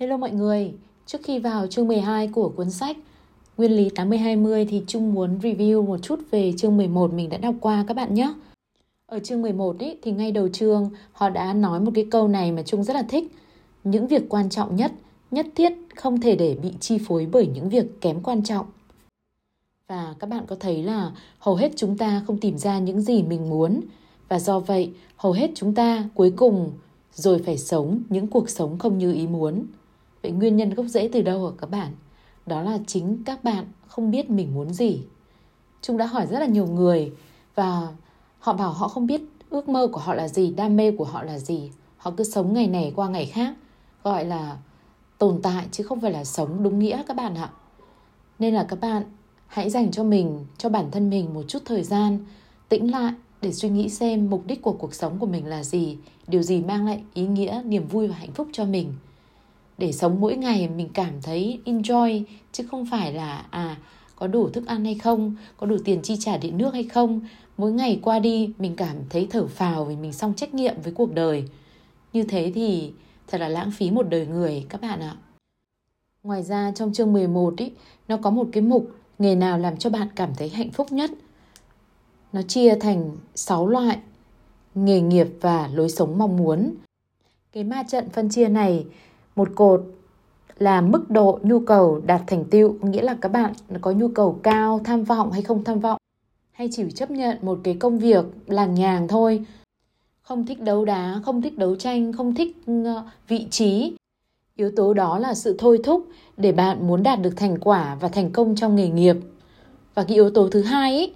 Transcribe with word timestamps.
Hello 0.00 0.16
mọi 0.16 0.30
người, 0.30 0.74
trước 1.06 1.18
khi 1.24 1.38
vào 1.38 1.66
chương 1.66 1.88
12 1.88 2.28
của 2.28 2.48
cuốn 2.48 2.70
sách 2.70 2.96
Nguyên 3.56 3.72
lý 3.72 3.88
80-20 3.88 4.66
thì 4.68 4.82
Trung 4.86 5.14
muốn 5.14 5.38
review 5.38 5.86
một 5.86 5.98
chút 6.02 6.20
về 6.30 6.52
chương 6.56 6.76
11 6.76 7.12
mình 7.12 7.28
đã 7.28 7.38
đọc 7.38 7.54
qua 7.60 7.84
các 7.88 7.94
bạn 7.94 8.14
nhé. 8.14 8.34
Ở 9.06 9.18
chương 9.18 9.42
11 9.42 9.78
ý, 9.78 9.96
thì 10.02 10.12
ngay 10.12 10.32
đầu 10.32 10.48
chương 10.48 10.90
họ 11.12 11.30
đã 11.30 11.52
nói 11.52 11.80
một 11.80 11.90
cái 11.94 12.06
câu 12.10 12.28
này 12.28 12.52
mà 12.52 12.62
Trung 12.62 12.84
rất 12.84 12.94
là 12.94 13.02
thích. 13.02 13.24
Những 13.84 14.06
việc 14.06 14.22
quan 14.28 14.50
trọng 14.50 14.76
nhất, 14.76 14.92
nhất 15.30 15.46
thiết 15.54 15.72
không 15.96 16.20
thể 16.20 16.36
để 16.36 16.56
bị 16.62 16.70
chi 16.80 16.98
phối 17.06 17.28
bởi 17.32 17.46
những 17.54 17.68
việc 17.68 18.00
kém 18.00 18.22
quan 18.22 18.42
trọng. 18.42 18.66
Và 19.88 20.14
các 20.18 20.30
bạn 20.30 20.44
có 20.46 20.56
thấy 20.60 20.82
là 20.82 21.12
hầu 21.38 21.54
hết 21.54 21.72
chúng 21.76 21.98
ta 21.98 22.22
không 22.26 22.38
tìm 22.38 22.58
ra 22.58 22.78
những 22.78 23.00
gì 23.00 23.22
mình 23.22 23.50
muốn 23.50 23.80
và 24.28 24.38
do 24.38 24.60
vậy 24.60 24.92
hầu 25.16 25.32
hết 25.32 25.50
chúng 25.54 25.74
ta 25.74 26.08
cuối 26.14 26.32
cùng 26.36 26.72
rồi 27.12 27.38
phải 27.38 27.58
sống 27.58 28.02
những 28.08 28.26
cuộc 28.26 28.50
sống 28.50 28.78
không 28.78 28.98
như 28.98 29.12
ý 29.12 29.26
muốn. 29.26 29.66
Vậy 30.26 30.32
nguyên 30.32 30.56
nhân 30.56 30.74
gốc 30.74 30.86
rễ 30.86 31.08
từ 31.12 31.22
đâu 31.22 31.46
hả 31.46 31.52
các 31.58 31.70
bạn? 31.70 31.92
Đó 32.46 32.62
là 32.62 32.78
chính 32.86 33.22
các 33.24 33.44
bạn 33.44 33.64
không 33.86 34.10
biết 34.10 34.30
mình 34.30 34.54
muốn 34.54 34.72
gì. 34.72 35.02
Chúng 35.82 35.96
đã 35.96 36.06
hỏi 36.06 36.26
rất 36.26 36.38
là 36.38 36.46
nhiều 36.46 36.66
người 36.66 37.12
và 37.54 37.88
họ 38.38 38.52
bảo 38.52 38.72
họ 38.72 38.88
không 38.88 39.06
biết 39.06 39.20
ước 39.50 39.68
mơ 39.68 39.88
của 39.92 40.00
họ 40.00 40.14
là 40.14 40.28
gì, 40.28 40.50
đam 40.50 40.76
mê 40.76 40.90
của 40.90 41.04
họ 41.04 41.22
là 41.22 41.38
gì. 41.38 41.70
Họ 41.96 42.10
cứ 42.16 42.24
sống 42.24 42.54
ngày 42.54 42.66
này 42.66 42.92
qua 42.96 43.08
ngày 43.08 43.26
khác, 43.26 43.54
gọi 44.04 44.24
là 44.24 44.58
tồn 45.18 45.42
tại 45.42 45.66
chứ 45.72 45.84
không 45.84 46.00
phải 46.00 46.12
là 46.12 46.24
sống 46.24 46.62
đúng 46.62 46.78
nghĩa 46.78 47.02
các 47.08 47.16
bạn 47.16 47.34
ạ. 47.34 47.50
Nên 48.38 48.54
là 48.54 48.66
các 48.68 48.80
bạn 48.80 49.02
hãy 49.46 49.70
dành 49.70 49.90
cho 49.90 50.04
mình, 50.04 50.46
cho 50.58 50.68
bản 50.68 50.90
thân 50.90 51.10
mình 51.10 51.34
một 51.34 51.42
chút 51.48 51.62
thời 51.64 51.82
gian 51.82 52.18
tĩnh 52.68 52.90
lại 52.90 53.12
để 53.42 53.52
suy 53.52 53.68
nghĩ 53.68 53.88
xem 53.88 54.30
mục 54.30 54.42
đích 54.46 54.62
của 54.62 54.72
cuộc 54.72 54.94
sống 54.94 55.18
của 55.18 55.26
mình 55.26 55.46
là 55.46 55.64
gì, 55.64 55.98
điều 56.26 56.42
gì 56.42 56.60
mang 56.60 56.86
lại 56.86 57.02
ý 57.14 57.26
nghĩa, 57.26 57.62
niềm 57.64 57.86
vui 57.88 58.08
và 58.08 58.14
hạnh 58.14 58.32
phúc 58.32 58.48
cho 58.52 58.64
mình 58.64 58.92
để 59.78 59.92
sống 59.92 60.20
mỗi 60.20 60.36
ngày 60.36 60.68
mình 60.68 60.88
cảm 60.94 61.22
thấy 61.22 61.60
enjoy, 61.64 62.22
chứ 62.52 62.64
không 62.70 62.86
phải 62.90 63.12
là 63.12 63.46
à 63.50 63.76
có 64.16 64.26
đủ 64.26 64.48
thức 64.48 64.66
ăn 64.66 64.84
hay 64.84 64.94
không, 64.94 65.36
có 65.56 65.66
đủ 65.66 65.76
tiền 65.84 66.02
chi 66.02 66.16
trả 66.20 66.36
điện 66.36 66.58
nước 66.58 66.74
hay 66.74 66.84
không. 66.84 67.20
Mỗi 67.56 67.72
ngày 67.72 68.00
qua 68.02 68.18
đi, 68.18 68.52
mình 68.58 68.76
cảm 68.76 68.96
thấy 69.10 69.26
thở 69.30 69.46
phào 69.46 69.84
vì 69.84 69.96
mình 69.96 70.12
xong 70.12 70.34
trách 70.34 70.54
nhiệm 70.54 70.74
với 70.82 70.92
cuộc 70.92 71.14
đời. 71.14 71.44
Như 72.12 72.22
thế 72.22 72.52
thì 72.54 72.92
thật 73.28 73.38
là 73.38 73.48
lãng 73.48 73.70
phí 73.70 73.90
một 73.90 74.02
đời 74.02 74.26
người, 74.26 74.66
các 74.68 74.80
bạn 74.80 75.00
ạ. 75.00 75.16
Ngoài 76.22 76.42
ra, 76.42 76.72
trong 76.74 76.92
chương 76.92 77.12
11 77.12 77.56
ý, 77.56 77.70
nó 78.08 78.16
có 78.16 78.30
một 78.30 78.48
cái 78.52 78.62
mục, 78.62 78.90
nghề 79.18 79.34
nào 79.34 79.58
làm 79.58 79.76
cho 79.76 79.90
bạn 79.90 80.08
cảm 80.14 80.34
thấy 80.36 80.48
hạnh 80.48 80.70
phúc 80.70 80.92
nhất? 80.92 81.10
Nó 82.32 82.42
chia 82.42 82.74
thành 82.80 83.16
6 83.34 83.66
loại, 83.66 83.98
nghề 84.74 85.00
nghiệp 85.00 85.28
và 85.40 85.68
lối 85.72 85.90
sống 85.90 86.18
mong 86.18 86.36
muốn. 86.36 86.74
Cái 87.52 87.64
ma 87.64 87.82
trận 87.82 88.08
phân 88.10 88.28
chia 88.28 88.48
này 88.48 88.86
một 89.36 89.48
cột 89.54 89.82
là 90.58 90.80
mức 90.80 91.10
độ 91.10 91.38
nhu 91.42 91.60
cầu 91.60 92.00
đạt 92.06 92.22
thành 92.26 92.44
tựu 92.44 92.76
nghĩa 92.82 93.02
là 93.02 93.16
các 93.20 93.28
bạn 93.28 93.52
có 93.80 93.90
nhu 93.92 94.08
cầu 94.08 94.40
cao 94.42 94.80
tham 94.84 95.04
vọng 95.04 95.32
hay 95.32 95.42
không 95.42 95.64
tham 95.64 95.80
vọng. 95.80 96.00
Hay 96.52 96.68
chỉ 96.72 96.90
chấp 96.90 97.10
nhận 97.10 97.38
một 97.42 97.58
cái 97.64 97.76
công 97.80 97.98
việc 97.98 98.24
làng 98.46 98.74
nhàng 98.74 99.08
thôi. 99.08 99.44
Không 100.22 100.46
thích 100.46 100.62
đấu 100.62 100.84
đá 100.84 101.20
không 101.24 101.42
thích 101.42 101.58
đấu 101.58 101.76
tranh 101.76 102.12
không 102.12 102.34
thích 102.34 102.56
ờ, 102.66 103.02
vị 103.28 103.46
trí. 103.50 103.96
Yếu 104.56 104.70
tố 104.76 104.94
đó 104.94 105.18
là 105.18 105.34
sự 105.34 105.56
thôi 105.58 105.80
thúc 105.84 106.08
để 106.36 106.52
bạn 106.52 106.86
muốn 106.86 107.02
đạt 107.02 107.22
được 107.22 107.36
thành 107.36 107.58
quả 107.60 107.96
và 108.00 108.08
thành 108.08 108.30
công 108.30 108.56
trong 108.56 108.76
nghề 108.76 108.88
nghiệp. 108.88 109.16
Và 109.94 110.04
cái 110.04 110.14
yếu 110.14 110.30
tố 110.30 110.48
thứ 110.48 110.62
hai 110.62 110.96
ấy, 110.96 111.12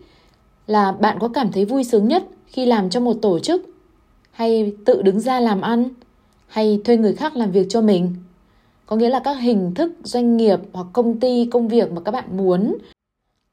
là 0.66 0.92
bạn 0.92 1.18
có 1.20 1.28
cảm 1.28 1.52
thấy 1.52 1.64
vui 1.64 1.84
sướng 1.84 2.08
nhất 2.08 2.24
khi 2.46 2.66
làm 2.66 2.90
cho 2.90 3.00
một 3.00 3.16
tổ 3.22 3.38
chức 3.38 3.62
hay 4.30 4.76
tự 4.84 5.02
đứng 5.02 5.20
ra 5.20 5.40
làm 5.40 5.60
ăn? 5.60 5.88
Hay 6.50 6.80
thuê 6.84 6.96
người 6.96 7.14
khác 7.14 7.36
làm 7.36 7.50
việc 7.50 7.66
cho 7.68 7.80
mình. 7.80 8.14
Có 8.86 8.96
nghĩa 8.96 9.08
là 9.08 9.20
các 9.24 9.34
hình 9.34 9.74
thức 9.74 9.92
doanh 10.04 10.36
nghiệp 10.36 10.58
hoặc 10.72 10.86
công 10.92 11.20
ty, 11.20 11.48
công 11.50 11.68
việc 11.68 11.92
mà 11.92 12.00
các 12.00 12.12
bạn 12.12 12.36
muốn 12.36 12.78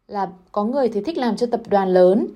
là 0.08 0.30
có 0.52 0.64
người 0.64 0.90
thì 0.90 1.02
thích 1.02 1.18
làm 1.18 1.38
cho 1.38 1.48
tập 1.52 1.62
đoàn 1.70 1.90
lớn, 1.90 2.28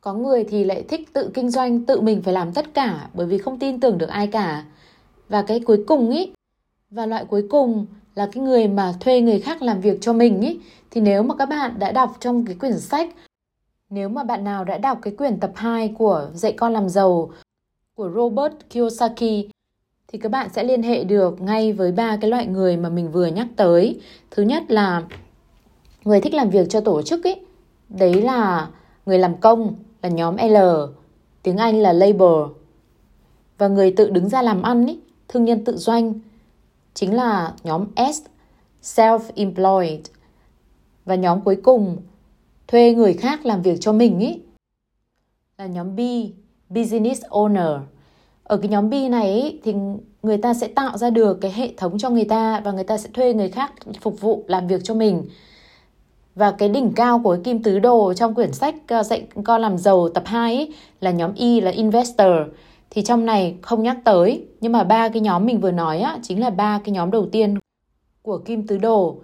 có 0.00 0.14
người 0.14 0.44
thì 0.44 0.64
lại 0.64 0.84
thích 0.88 1.12
tự 1.12 1.30
kinh 1.34 1.50
doanh, 1.50 1.84
tự 1.84 2.00
mình 2.00 2.22
phải 2.22 2.34
làm 2.34 2.52
tất 2.52 2.74
cả 2.74 3.08
bởi 3.14 3.26
vì 3.26 3.38
không 3.38 3.58
tin 3.58 3.80
tưởng 3.80 3.98
được 3.98 4.08
ai 4.08 4.26
cả. 4.26 4.64
Và 5.28 5.42
cái 5.42 5.60
cuối 5.60 5.84
cùng 5.86 6.10
ý, 6.10 6.32
và 6.90 7.06
loại 7.06 7.24
cuối 7.24 7.46
cùng 7.50 7.86
là 8.14 8.28
cái 8.32 8.44
người 8.44 8.68
mà 8.68 8.94
thuê 9.00 9.20
người 9.20 9.40
khác 9.40 9.62
làm 9.62 9.80
việc 9.80 9.98
cho 10.00 10.12
mình 10.12 10.40
ý, 10.40 10.60
thì 10.90 11.00
nếu 11.00 11.22
mà 11.22 11.34
các 11.34 11.48
bạn 11.48 11.78
đã 11.78 11.92
đọc 11.92 12.16
trong 12.20 12.46
cái 12.46 12.56
quyển 12.56 12.78
sách, 12.78 13.10
nếu 13.90 14.08
mà 14.08 14.24
bạn 14.24 14.44
nào 14.44 14.64
đã 14.64 14.78
đọc 14.78 14.98
cái 15.02 15.14
quyển 15.16 15.40
tập 15.40 15.52
2 15.54 15.94
của 15.98 16.30
dạy 16.34 16.52
con 16.52 16.72
làm 16.72 16.88
giàu 16.88 17.30
của 17.94 18.10
Robert 18.14 18.54
Kiyosaki 18.70 19.48
thì 20.08 20.18
các 20.18 20.28
bạn 20.28 20.48
sẽ 20.52 20.64
liên 20.64 20.82
hệ 20.82 21.04
được 21.04 21.40
ngay 21.40 21.72
với 21.72 21.92
ba 21.92 22.16
cái 22.16 22.30
loại 22.30 22.46
người 22.46 22.76
mà 22.76 22.88
mình 22.88 23.12
vừa 23.12 23.26
nhắc 23.26 23.46
tới. 23.56 24.00
Thứ 24.30 24.42
nhất 24.42 24.62
là 24.68 25.02
người 26.04 26.20
thích 26.20 26.34
làm 26.34 26.50
việc 26.50 26.66
cho 26.70 26.80
tổ 26.80 27.02
chức 27.02 27.24
ấy, 27.24 27.40
đấy 27.88 28.22
là 28.22 28.70
người 29.06 29.18
làm 29.18 29.36
công 29.40 29.74
là 30.02 30.08
nhóm 30.08 30.36
L, 30.36 30.56
tiếng 31.42 31.56
Anh 31.56 31.76
là 31.76 31.92
labor. 31.92 32.50
Và 33.58 33.68
người 33.68 33.92
tự 33.96 34.10
đứng 34.10 34.28
ra 34.28 34.42
làm 34.42 34.62
ăn 34.62 34.86
ấy, 34.86 35.00
thương 35.28 35.44
nhân 35.44 35.64
tự 35.64 35.76
doanh 35.76 36.14
chính 36.94 37.14
là 37.14 37.54
nhóm 37.64 37.86
S, 38.12 38.22
self-employed. 38.82 40.00
Và 41.04 41.14
nhóm 41.14 41.40
cuối 41.40 41.56
cùng 41.62 41.96
thuê 42.68 42.94
người 42.94 43.14
khác 43.14 43.46
làm 43.46 43.62
việc 43.62 43.76
cho 43.80 43.92
mình 43.92 44.20
ấy 44.20 44.40
là 45.58 45.66
nhóm 45.66 45.96
B, 45.96 46.00
business 46.74 47.22
owner. 47.30 47.80
Ở 48.44 48.56
cái 48.56 48.68
nhóm 48.68 48.90
B 48.90 48.94
này 49.10 49.58
thì 49.64 49.74
người 50.22 50.38
ta 50.38 50.54
sẽ 50.54 50.68
tạo 50.68 50.98
ra 50.98 51.10
được 51.10 51.38
cái 51.40 51.52
hệ 51.52 51.70
thống 51.76 51.98
cho 51.98 52.10
người 52.10 52.24
ta 52.24 52.60
và 52.64 52.72
người 52.72 52.84
ta 52.84 52.98
sẽ 52.98 53.10
thuê 53.14 53.34
người 53.34 53.48
khác 53.48 53.72
phục 54.00 54.20
vụ 54.20 54.44
làm 54.48 54.66
việc 54.66 54.80
cho 54.84 54.94
mình. 54.94 55.24
Và 56.34 56.50
cái 56.50 56.68
đỉnh 56.68 56.92
cao 56.96 57.20
của 57.24 57.34
cái 57.34 57.42
kim 57.44 57.62
tứ 57.62 57.78
đồ 57.78 58.14
trong 58.14 58.34
quyển 58.34 58.52
sách 58.52 58.74
ờ, 58.88 59.02
dạy 59.02 59.26
con 59.44 59.60
làm 59.60 59.78
giàu 59.78 60.08
tập 60.08 60.22
2 60.26 60.56
ấy, 60.56 60.74
là 61.00 61.10
nhóm 61.10 61.34
Y 61.34 61.60
là 61.60 61.70
investor. 61.70 62.32
Thì 62.90 63.02
trong 63.02 63.26
này 63.26 63.56
không 63.62 63.82
nhắc 63.82 63.98
tới 64.04 64.44
nhưng 64.60 64.72
mà 64.72 64.84
ba 64.84 65.08
cái 65.08 65.20
nhóm 65.20 65.46
mình 65.46 65.60
vừa 65.60 65.70
nói 65.70 66.00
á, 66.00 66.18
chính 66.22 66.40
là 66.40 66.50
ba 66.50 66.80
cái 66.84 66.92
nhóm 66.92 67.10
đầu 67.10 67.26
tiên 67.32 67.58
của 68.22 68.38
kim 68.38 68.66
tứ 68.66 68.78
đồ. 68.78 69.16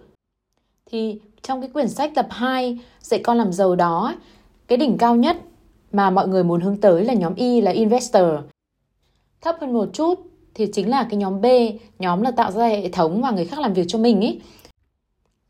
Thì 0.91 1.20
trong 1.42 1.60
cái 1.60 1.70
quyển 1.70 1.88
sách 1.88 2.12
tập 2.15 2.26
2 2.30 2.78
dạy 3.00 3.20
con 3.25 3.38
làm 3.38 3.53
giàu 3.53 3.76
đó 3.76 4.15
cái 4.69 4.78
đỉnh 4.78 4.98
cao 4.98 5.16
nhất 5.16 5.36
mà 5.93 6.10
mọi 6.10 6.28
người 6.28 6.44
muốn 6.44 6.60
hướng 6.60 6.76
tới 6.76 7.04
là 7.04 7.15
nhóm 7.15 7.34
Y 7.34 7.60
là 7.60 7.71
investor 7.71 8.25
thấp 9.41 9.56
hơn 9.60 9.72
một 9.72 9.88
chút 9.93 10.15
thì 10.54 10.66
chính 10.72 10.91
là 10.91 11.06
cái 11.10 11.16
nhóm 11.16 11.41
B, 11.41 11.47
nhóm 11.99 12.22
là 12.22 12.31
tạo 12.31 12.53
ra 12.53 12.66
hệ 12.66 12.88
thống 12.88 13.22
và 13.22 13.31
người 13.31 13.44
khác 13.44 13.60
làm 13.60 13.72
việc 13.72 13.84
cho 13.88 13.98
mình 13.98 14.21
ý. 14.21 14.41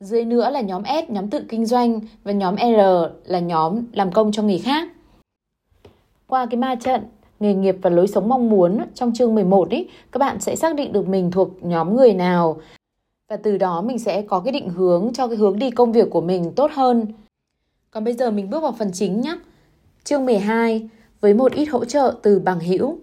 Dưới 0.00 0.24
nữa 0.24 0.50
là 0.50 0.60
nhóm 0.60 0.82
S, 0.84 1.10
nhóm 1.10 1.30
tự 1.30 1.44
kinh 1.48 1.66
doanh 1.66 2.00
và 2.24 2.32
nhóm 2.32 2.56
R 2.56 2.80
là 3.24 3.38
nhóm 3.38 3.82
làm 3.92 4.12
công 4.12 4.32
cho 4.32 4.42
người 4.42 4.58
khác. 4.58 4.88
Qua 6.26 6.46
cái 6.46 6.56
ma 6.56 6.74
trận 6.74 7.00
nghề 7.40 7.54
nghiệp 7.54 7.76
và 7.82 7.90
lối 7.90 8.08
sống 8.08 8.28
mong 8.28 8.50
muốn 8.50 8.78
trong 8.94 9.14
chương 9.14 9.34
11 9.34 9.70
ý, 9.70 9.88
các 10.12 10.18
bạn 10.18 10.40
sẽ 10.40 10.56
xác 10.56 10.74
định 10.74 10.92
được 10.92 11.08
mình 11.08 11.30
thuộc 11.30 11.48
nhóm 11.62 11.96
người 11.96 12.14
nào 12.14 12.60
và 13.28 13.36
từ 13.36 13.58
đó 13.58 13.82
mình 13.82 13.98
sẽ 13.98 14.22
có 14.22 14.40
cái 14.40 14.52
định 14.52 14.68
hướng 14.68 15.10
cho 15.14 15.26
cái 15.26 15.36
hướng 15.36 15.58
đi 15.58 15.70
công 15.70 15.92
việc 15.92 16.10
của 16.10 16.20
mình 16.20 16.52
tốt 16.56 16.70
hơn. 16.74 17.06
Còn 17.90 18.04
bây 18.04 18.14
giờ 18.14 18.30
mình 18.30 18.50
bước 18.50 18.60
vào 18.60 18.72
phần 18.78 18.90
chính 18.92 19.20
nhé. 19.20 19.38
Chương 20.08 20.26
12 20.26 20.88
với 21.20 21.34
một 21.34 21.52
ít 21.52 21.64
hỗ 21.64 21.84
trợ 21.84 22.14
từ 22.22 22.38
bằng 22.38 22.60
hữu 22.60 22.98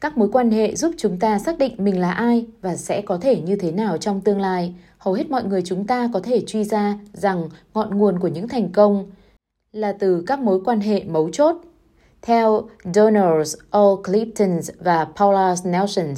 các 0.00 0.18
mối 0.18 0.28
quan 0.32 0.50
hệ 0.50 0.76
giúp 0.76 0.94
chúng 0.98 1.18
ta 1.18 1.38
xác 1.38 1.58
định 1.58 1.74
mình 1.78 2.00
là 2.00 2.12
ai 2.12 2.46
và 2.60 2.76
sẽ 2.76 3.02
có 3.02 3.18
thể 3.18 3.40
như 3.40 3.56
thế 3.56 3.72
nào 3.72 3.98
trong 3.98 4.20
tương 4.20 4.40
lai. 4.40 4.74
Hầu 4.98 5.14
hết 5.14 5.30
mọi 5.30 5.44
người 5.44 5.62
chúng 5.64 5.86
ta 5.86 6.08
có 6.12 6.20
thể 6.20 6.42
truy 6.46 6.64
ra 6.64 6.98
rằng 7.12 7.48
ngọn 7.74 7.98
nguồn 7.98 8.18
của 8.18 8.28
những 8.28 8.48
thành 8.48 8.68
công 8.72 9.10
là 9.72 9.92
từ 9.92 10.24
các 10.26 10.40
mối 10.40 10.60
quan 10.64 10.80
hệ 10.80 11.04
mấu 11.04 11.30
chốt. 11.30 11.56
Theo 12.22 12.68
Donors, 12.94 13.56
o 13.70 13.94
clifton 13.94 14.60
và 14.78 15.06
Paula 15.16 15.54
Nelson, 15.64 16.14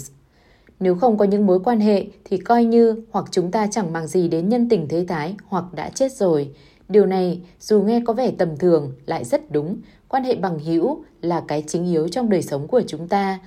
nếu 0.80 0.94
không 0.94 1.18
có 1.18 1.24
những 1.24 1.46
mối 1.46 1.60
quan 1.64 1.80
hệ 1.80 2.06
thì 2.24 2.36
coi 2.36 2.64
như 2.64 3.02
hoặc 3.10 3.24
chúng 3.30 3.50
ta 3.50 3.66
chẳng 3.70 3.92
mang 3.92 4.06
gì 4.06 4.28
đến 4.28 4.48
nhân 4.48 4.68
tình 4.68 4.88
thế 4.88 5.04
thái 5.08 5.36
hoặc 5.46 5.64
đã 5.72 5.88
chết 5.88 6.12
rồi. 6.12 6.54
Điều 6.88 7.06
này 7.06 7.40
dù 7.60 7.82
nghe 7.82 8.02
có 8.06 8.12
vẻ 8.12 8.30
tầm 8.38 8.56
thường 8.56 8.92
lại 9.06 9.24
rất 9.24 9.50
đúng. 9.50 9.76
Quan 10.14 10.24
hệ 10.24 10.34
bằng 10.34 10.58
hữu 10.58 11.04
là 11.22 11.42
cái 11.48 11.64
chính 11.66 11.86
yếu 11.86 12.08
trong 12.08 12.30
đời 12.30 12.42
sống 12.42 12.68
của 12.68 12.82
chúng 12.86 13.08
ta. 13.08 13.38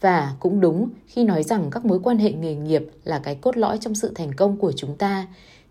Và 0.00 0.32
cũng 0.40 0.60
đúng 0.60 0.88
khi 1.06 1.24
nói 1.24 1.42
rằng 1.42 1.70
các 1.70 1.84
mối 1.84 2.00
quan 2.02 2.18
hệ 2.18 2.32
nghề 2.32 2.54
nghiệp 2.54 2.90
là 3.04 3.18
cái 3.18 3.34
cốt 3.34 3.56
lõi 3.56 3.78
trong 3.78 3.94
sự 3.94 4.12
thành 4.14 4.32
công 4.32 4.56
của 4.56 4.72
chúng 4.72 4.96
ta. 4.96 5.26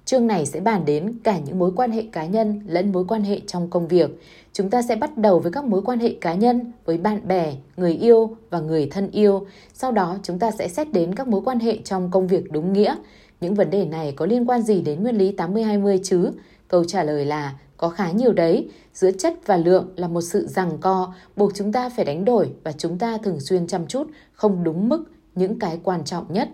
Chương 0.05 0.27
này 0.27 0.45
sẽ 0.45 0.59
bàn 0.59 0.85
đến 0.85 1.13
cả 1.23 1.39
những 1.45 1.59
mối 1.59 1.71
quan 1.75 1.91
hệ 1.91 2.03
cá 2.11 2.25
nhân 2.25 2.61
lẫn 2.67 2.91
mối 2.91 3.05
quan 3.07 3.23
hệ 3.23 3.39
trong 3.47 3.69
công 3.69 3.87
việc. 3.87 4.09
Chúng 4.53 4.69
ta 4.69 4.81
sẽ 4.81 4.95
bắt 4.95 5.17
đầu 5.17 5.39
với 5.39 5.51
các 5.51 5.65
mối 5.65 5.81
quan 5.81 5.99
hệ 5.99 6.15
cá 6.21 6.33
nhân 6.33 6.71
với 6.85 6.97
bạn 6.97 7.27
bè, 7.27 7.53
người 7.77 7.93
yêu 7.93 8.37
và 8.49 8.59
người 8.59 8.87
thân 8.91 9.11
yêu. 9.11 9.47
Sau 9.73 9.91
đó 9.91 10.17
chúng 10.23 10.39
ta 10.39 10.51
sẽ 10.51 10.67
xét 10.67 10.93
đến 10.93 11.15
các 11.15 11.27
mối 11.27 11.41
quan 11.45 11.59
hệ 11.59 11.77
trong 11.83 12.11
công 12.11 12.27
việc 12.27 12.51
đúng 12.51 12.73
nghĩa. 12.73 12.95
Những 13.41 13.55
vấn 13.55 13.69
đề 13.69 13.85
này 13.85 14.11
có 14.11 14.25
liên 14.25 14.49
quan 14.49 14.61
gì 14.61 14.81
đến 14.81 15.03
nguyên 15.03 15.17
lý 15.17 15.31
80-20 15.31 15.99
chứ? 16.03 16.31
Câu 16.67 16.83
trả 16.83 17.03
lời 17.03 17.25
là 17.25 17.53
có 17.77 17.89
khá 17.89 18.11
nhiều 18.11 18.33
đấy. 18.33 18.69
Giữa 18.95 19.11
chất 19.11 19.33
và 19.45 19.57
lượng 19.57 19.93
là 19.95 20.07
một 20.07 20.21
sự 20.21 20.47
giằng 20.47 20.77
co, 20.81 21.13
buộc 21.35 21.55
chúng 21.55 21.71
ta 21.71 21.89
phải 21.89 22.05
đánh 22.05 22.25
đổi 22.25 22.53
và 22.63 22.71
chúng 22.71 22.97
ta 22.97 23.17
thường 23.17 23.39
xuyên 23.39 23.67
chăm 23.67 23.87
chút, 23.87 24.07
không 24.33 24.63
đúng 24.63 24.89
mức 24.89 25.03
những 25.35 25.59
cái 25.59 25.79
quan 25.83 26.03
trọng 26.03 26.33
nhất. 26.33 26.49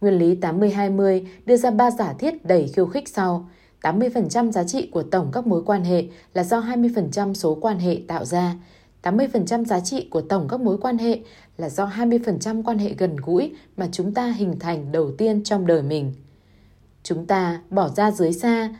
Nguyên 0.00 0.14
lý 0.14 0.34
80-20 0.34 1.26
đưa 1.46 1.56
ra 1.56 1.70
ba 1.70 1.90
giả 1.90 2.12
thiết 2.12 2.44
đầy 2.44 2.68
khiêu 2.68 2.86
khích 2.86 3.08
sau. 3.08 3.48
80% 3.82 4.50
giá 4.50 4.64
trị 4.64 4.90
của 4.92 5.02
tổng 5.02 5.30
các 5.32 5.46
mối 5.46 5.62
quan 5.66 5.84
hệ 5.84 6.04
là 6.34 6.44
do 6.44 6.60
20% 6.60 7.34
số 7.34 7.58
quan 7.60 7.78
hệ 7.78 7.98
tạo 8.08 8.24
ra. 8.24 8.54
80% 9.02 9.64
giá 9.64 9.80
trị 9.80 10.08
của 10.10 10.20
tổng 10.20 10.48
các 10.48 10.60
mối 10.60 10.78
quan 10.80 10.98
hệ 10.98 11.20
là 11.56 11.68
do 11.68 11.86
20% 11.86 12.62
quan 12.62 12.78
hệ 12.78 12.94
gần 12.98 13.16
gũi 13.16 13.52
mà 13.76 13.88
chúng 13.92 14.14
ta 14.14 14.26
hình 14.26 14.58
thành 14.58 14.92
đầu 14.92 15.10
tiên 15.18 15.44
trong 15.44 15.66
đời 15.66 15.82
mình. 15.82 16.12
Chúng 17.02 17.26
ta 17.26 17.62
bỏ 17.70 17.88
ra 17.88 18.10
dưới 18.10 18.32
xa 18.32 18.74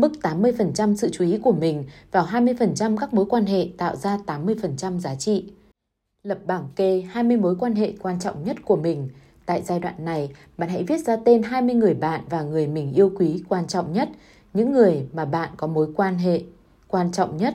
mức 0.00 0.12
80% 0.22 0.96
sự 0.96 1.08
chú 1.12 1.24
ý 1.24 1.38
của 1.42 1.52
mình 1.52 1.84
vào 2.12 2.26
20% 2.26 2.96
các 2.96 3.14
mối 3.14 3.26
quan 3.28 3.46
hệ 3.46 3.68
tạo 3.78 3.96
ra 3.96 4.18
80% 4.26 4.98
giá 4.98 5.14
trị. 5.14 5.52
Lập 6.22 6.38
bảng 6.46 6.68
kê 6.76 7.00
20 7.10 7.36
mối 7.36 7.56
quan 7.60 7.74
hệ 7.74 7.92
quan 8.02 8.20
trọng 8.20 8.44
nhất 8.44 8.56
của 8.64 8.76
mình. 8.76 9.08
Tại 9.46 9.62
giai 9.62 9.80
đoạn 9.80 10.04
này, 10.04 10.30
bạn 10.58 10.68
hãy 10.68 10.84
viết 10.84 10.98
ra 10.98 11.16
tên 11.16 11.42
20 11.42 11.74
người 11.74 11.94
bạn 11.94 12.20
và 12.30 12.42
người 12.42 12.66
mình 12.66 12.92
yêu 12.92 13.12
quý 13.18 13.42
quan 13.48 13.66
trọng 13.66 13.92
nhất, 13.92 14.08
những 14.54 14.72
người 14.72 15.06
mà 15.12 15.24
bạn 15.24 15.48
có 15.56 15.66
mối 15.66 15.88
quan 15.96 16.18
hệ 16.18 16.42
quan 16.88 17.12
trọng 17.12 17.36
nhất, 17.36 17.54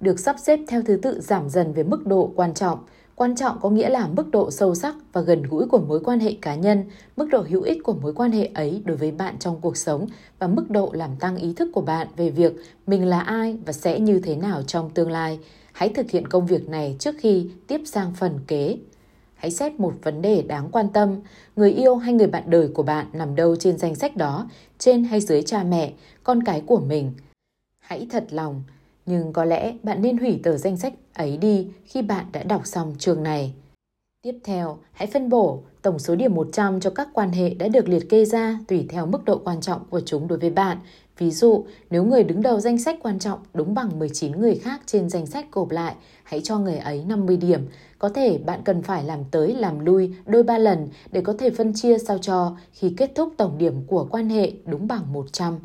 được 0.00 0.20
sắp 0.20 0.36
xếp 0.38 0.60
theo 0.68 0.82
thứ 0.82 0.96
tự 1.02 1.20
giảm 1.20 1.48
dần 1.48 1.72
về 1.72 1.82
mức 1.82 2.06
độ 2.06 2.32
quan 2.36 2.54
trọng. 2.54 2.78
Quan 3.16 3.36
trọng 3.36 3.58
có 3.60 3.70
nghĩa 3.70 3.88
là 3.88 4.08
mức 4.08 4.30
độ 4.30 4.50
sâu 4.50 4.74
sắc 4.74 4.94
và 5.12 5.20
gần 5.20 5.42
gũi 5.42 5.66
của 5.66 5.78
mối 5.78 6.00
quan 6.04 6.20
hệ 6.20 6.36
cá 6.42 6.54
nhân, 6.54 6.84
mức 7.16 7.28
độ 7.30 7.44
hữu 7.48 7.62
ích 7.62 7.82
của 7.84 7.94
mối 7.94 8.12
quan 8.12 8.32
hệ 8.32 8.50
ấy 8.54 8.82
đối 8.84 8.96
với 8.96 9.10
bạn 9.10 9.38
trong 9.38 9.60
cuộc 9.60 9.76
sống 9.76 10.06
và 10.38 10.46
mức 10.46 10.70
độ 10.70 10.90
làm 10.92 11.16
tăng 11.16 11.36
ý 11.36 11.52
thức 11.52 11.68
của 11.72 11.80
bạn 11.80 12.08
về 12.16 12.30
việc 12.30 12.52
mình 12.86 13.06
là 13.06 13.20
ai 13.20 13.56
và 13.66 13.72
sẽ 13.72 14.00
như 14.00 14.20
thế 14.20 14.36
nào 14.36 14.62
trong 14.62 14.90
tương 14.90 15.10
lai. 15.10 15.38
Hãy 15.72 15.88
thực 15.88 16.10
hiện 16.10 16.28
công 16.28 16.46
việc 16.46 16.68
này 16.68 16.96
trước 16.98 17.14
khi 17.18 17.50
tiếp 17.66 17.80
sang 17.84 18.12
phần 18.14 18.40
kế. 18.46 18.78
Hãy 19.34 19.50
xét 19.50 19.80
một 19.80 19.94
vấn 20.02 20.22
đề 20.22 20.42
đáng 20.42 20.68
quan 20.72 20.88
tâm, 20.88 21.20
người 21.56 21.72
yêu 21.72 21.96
hay 21.96 22.14
người 22.14 22.26
bạn 22.26 22.42
đời 22.46 22.68
của 22.68 22.82
bạn 22.82 23.06
nằm 23.12 23.36
đâu 23.36 23.56
trên 23.56 23.78
danh 23.78 23.94
sách 23.94 24.16
đó, 24.16 24.48
trên 24.78 25.04
hay 25.04 25.20
dưới 25.20 25.42
cha 25.42 25.62
mẹ, 25.62 25.92
con 26.22 26.42
cái 26.42 26.62
của 26.66 26.80
mình. 26.80 27.12
Hãy 27.78 28.06
thật 28.10 28.24
lòng, 28.30 28.62
nhưng 29.06 29.32
có 29.32 29.44
lẽ 29.44 29.74
bạn 29.82 30.02
nên 30.02 30.18
hủy 30.18 30.40
tờ 30.42 30.56
danh 30.56 30.76
sách 30.76 30.94
ấy 31.14 31.36
đi 31.36 31.68
khi 31.84 32.02
bạn 32.02 32.26
đã 32.32 32.42
đọc 32.42 32.66
xong 32.66 32.94
trường 32.98 33.22
này. 33.22 33.54
Tiếp 34.22 34.38
theo, 34.44 34.78
hãy 34.92 35.06
phân 35.06 35.28
bổ 35.28 35.62
tổng 35.82 35.98
số 35.98 36.14
điểm 36.14 36.34
100 36.34 36.80
cho 36.80 36.90
các 36.90 37.08
quan 37.12 37.30
hệ 37.32 37.54
đã 37.54 37.68
được 37.68 37.88
liệt 37.88 38.08
kê 38.10 38.24
ra 38.24 38.58
tùy 38.68 38.86
theo 38.88 39.06
mức 39.06 39.24
độ 39.24 39.40
quan 39.44 39.60
trọng 39.60 39.84
của 39.90 40.00
chúng 40.00 40.28
đối 40.28 40.38
với 40.38 40.50
bạn. 40.50 40.78
Ví 41.18 41.30
dụ, 41.30 41.64
nếu 41.90 42.04
người 42.04 42.24
đứng 42.24 42.42
đầu 42.42 42.60
danh 42.60 42.78
sách 42.78 42.98
quan 43.02 43.18
trọng 43.18 43.38
đúng 43.54 43.74
bằng 43.74 43.98
19 43.98 44.32
người 44.32 44.54
khác 44.54 44.80
trên 44.86 45.10
danh 45.10 45.26
sách 45.26 45.46
gộp 45.52 45.70
lại, 45.70 45.94
hãy 46.22 46.40
cho 46.40 46.58
người 46.58 46.76
ấy 46.76 47.04
50 47.04 47.36
điểm. 47.36 47.60
Có 47.98 48.08
thể 48.08 48.38
bạn 48.38 48.60
cần 48.64 48.82
phải 48.82 49.04
làm 49.04 49.24
tới 49.30 49.54
làm 49.54 49.84
lui 49.84 50.14
đôi 50.26 50.42
ba 50.42 50.58
lần 50.58 50.88
để 51.12 51.20
có 51.20 51.34
thể 51.38 51.50
phân 51.50 51.72
chia 51.74 51.98
sao 51.98 52.18
cho 52.18 52.56
khi 52.72 52.94
kết 52.96 53.12
thúc 53.14 53.32
tổng 53.36 53.58
điểm 53.58 53.84
của 53.86 54.06
quan 54.10 54.28
hệ 54.28 54.52
đúng 54.66 54.88
bằng 54.88 55.12
100. 55.12 55.58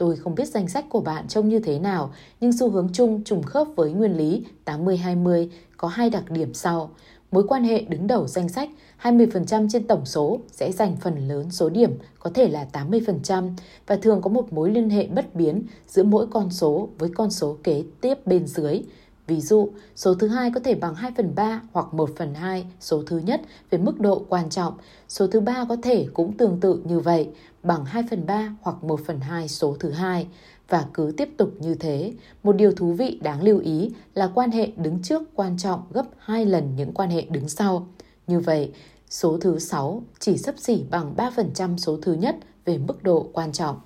Tôi 0.00 0.16
không 0.16 0.34
biết 0.34 0.48
danh 0.48 0.68
sách 0.68 0.84
của 0.88 1.00
bạn 1.00 1.28
trông 1.28 1.48
như 1.48 1.58
thế 1.58 1.78
nào, 1.78 2.10
nhưng 2.40 2.52
xu 2.52 2.70
hướng 2.70 2.88
chung 2.92 3.22
trùng 3.24 3.42
khớp 3.42 3.66
với 3.76 3.92
nguyên 3.92 4.16
lý 4.16 4.44
80-20 4.64 5.48
có 5.76 5.88
hai 5.88 6.10
đặc 6.10 6.30
điểm 6.30 6.54
sau. 6.54 6.90
Mối 7.30 7.44
quan 7.48 7.64
hệ 7.64 7.80
đứng 7.80 8.06
đầu 8.06 8.26
danh 8.26 8.48
sách 8.48 8.70
20% 9.02 9.68
trên 9.72 9.86
tổng 9.86 10.06
số 10.06 10.40
sẽ 10.52 10.72
dành 10.72 10.96
phần 11.00 11.28
lớn 11.28 11.50
số 11.50 11.68
điểm, 11.68 11.98
có 12.18 12.30
thể 12.34 12.48
là 12.48 12.66
80% 12.72 13.50
và 13.86 13.96
thường 13.96 14.22
có 14.22 14.30
một 14.30 14.52
mối 14.52 14.70
liên 14.70 14.90
hệ 14.90 15.06
bất 15.06 15.34
biến 15.34 15.62
giữa 15.86 16.02
mỗi 16.02 16.26
con 16.30 16.50
số 16.50 16.88
với 16.98 17.10
con 17.14 17.30
số 17.30 17.56
kế 17.62 17.84
tiếp 18.00 18.26
bên 18.26 18.46
dưới. 18.46 18.82
Ví 19.26 19.40
dụ, 19.40 19.68
số 19.96 20.14
thứ 20.14 20.28
hai 20.28 20.50
có 20.54 20.60
thể 20.60 20.74
bằng 20.74 20.94
2 20.94 21.12
phần 21.16 21.34
3 21.34 21.60
hoặc 21.72 21.94
1 21.94 22.10
phần 22.16 22.34
2 22.34 22.66
số 22.80 23.02
thứ 23.06 23.18
nhất 23.18 23.40
về 23.70 23.78
mức 23.78 24.00
độ 24.00 24.24
quan 24.28 24.50
trọng. 24.50 24.74
Số 25.08 25.26
thứ 25.26 25.40
ba 25.40 25.64
có 25.68 25.76
thể 25.82 26.06
cũng 26.14 26.36
tương 26.36 26.60
tự 26.60 26.80
như 26.84 27.00
vậy, 27.00 27.28
bằng 27.62 27.84
2 27.84 28.02
phần 28.10 28.26
3 28.26 28.54
hoặc 28.60 28.84
1 28.84 29.00
phần 29.06 29.20
2 29.20 29.48
số 29.48 29.76
thứ 29.80 29.90
hai 29.90 30.26
và 30.68 30.86
cứ 30.94 31.12
tiếp 31.16 31.28
tục 31.36 31.50
như 31.58 31.74
thế. 31.74 32.12
Một 32.42 32.52
điều 32.52 32.72
thú 32.72 32.92
vị 32.92 33.20
đáng 33.22 33.42
lưu 33.42 33.58
ý 33.58 33.90
là 34.14 34.30
quan 34.34 34.50
hệ 34.50 34.72
đứng 34.76 35.02
trước 35.02 35.22
quan 35.34 35.58
trọng 35.58 35.82
gấp 35.90 36.04
2 36.18 36.46
lần 36.46 36.76
những 36.76 36.92
quan 36.92 37.10
hệ 37.10 37.22
đứng 37.30 37.48
sau. 37.48 37.86
Như 38.26 38.40
vậy, 38.40 38.72
số 39.10 39.38
thứ 39.40 39.58
6 39.58 40.02
chỉ 40.18 40.36
sấp 40.36 40.54
xỉ 40.58 40.84
bằng 40.90 41.14
3% 41.16 41.76
số 41.76 41.98
thứ 42.02 42.12
nhất 42.12 42.36
về 42.64 42.78
mức 42.78 43.02
độ 43.02 43.26
quan 43.32 43.52
trọng. 43.52 43.80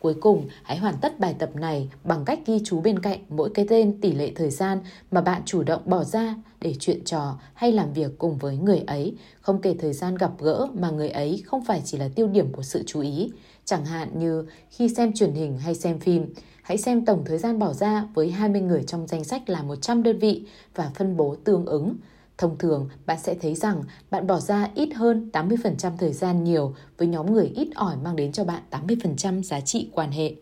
Cuối 0.00 0.14
cùng, 0.20 0.48
hãy 0.62 0.78
hoàn 0.78 0.94
tất 1.00 1.20
bài 1.20 1.34
tập 1.38 1.56
này 1.56 1.88
bằng 2.04 2.24
cách 2.24 2.38
ghi 2.46 2.60
chú 2.64 2.80
bên 2.80 2.98
cạnh 2.98 3.18
mỗi 3.28 3.50
cái 3.54 3.66
tên 3.68 4.00
tỷ 4.00 4.12
lệ 4.12 4.32
thời 4.34 4.50
gian 4.50 4.78
mà 5.10 5.20
bạn 5.20 5.42
chủ 5.44 5.62
động 5.62 5.82
bỏ 5.84 6.04
ra 6.04 6.34
để 6.60 6.74
chuyện 6.80 7.04
trò 7.04 7.38
hay 7.54 7.72
làm 7.72 7.92
việc 7.92 8.18
cùng 8.18 8.38
với 8.38 8.56
người 8.56 8.82
ấy, 8.86 9.14
không 9.40 9.60
kể 9.60 9.74
thời 9.78 9.92
gian 9.92 10.14
gặp 10.14 10.30
gỡ 10.38 10.66
mà 10.74 10.90
người 10.90 11.08
ấy 11.08 11.42
không 11.46 11.64
phải 11.64 11.82
chỉ 11.84 11.98
là 11.98 12.08
tiêu 12.14 12.28
điểm 12.28 12.52
của 12.52 12.62
sự 12.62 12.82
chú 12.86 13.00
ý. 13.00 13.30
Chẳng 13.64 13.84
hạn 13.84 14.18
như 14.18 14.44
khi 14.70 14.88
xem 14.88 15.12
truyền 15.12 15.32
hình 15.32 15.58
hay 15.58 15.74
xem 15.74 15.98
phim, 15.98 16.34
hãy 16.62 16.78
xem 16.78 17.04
tổng 17.04 17.22
thời 17.26 17.38
gian 17.38 17.58
bỏ 17.58 17.72
ra 17.72 18.08
với 18.14 18.30
20 18.30 18.60
người 18.60 18.82
trong 18.82 19.06
danh 19.06 19.24
sách 19.24 19.48
là 19.48 19.62
100 19.62 20.02
đơn 20.02 20.18
vị 20.18 20.42
và 20.74 20.90
phân 20.94 21.16
bố 21.16 21.36
tương 21.44 21.66
ứng. 21.66 21.94
Thông 22.38 22.58
thường, 22.58 22.88
bạn 23.06 23.18
sẽ 23.18 23.34
thấy 23.34 23.54
rằng 23.54 23.82
bạn 24.10 24.26
bỏ 24.26 24.40
ra 24.40 24.68
ít 24.74 24.94
hơn 24.94 25.30
80% 25.32 25.92
thời 25.98 26.12
gian 26.12 26.44
nhiều 26.44 26.74
với 26.98 27.08
nhóm 27.08 27.32
người 27.32 27.46
ít 27.46 27.68
ỏi 27.74 27.96
mang 28.04 28.16
đến 28.16 28.32
cho 28.32 28.44
bạn 28.44 28.62
80% 28.70 29.42
giá 29.42 29.60
trị 29.60 29.90
quan 29.92 30.10
hệ. 30.10 30.34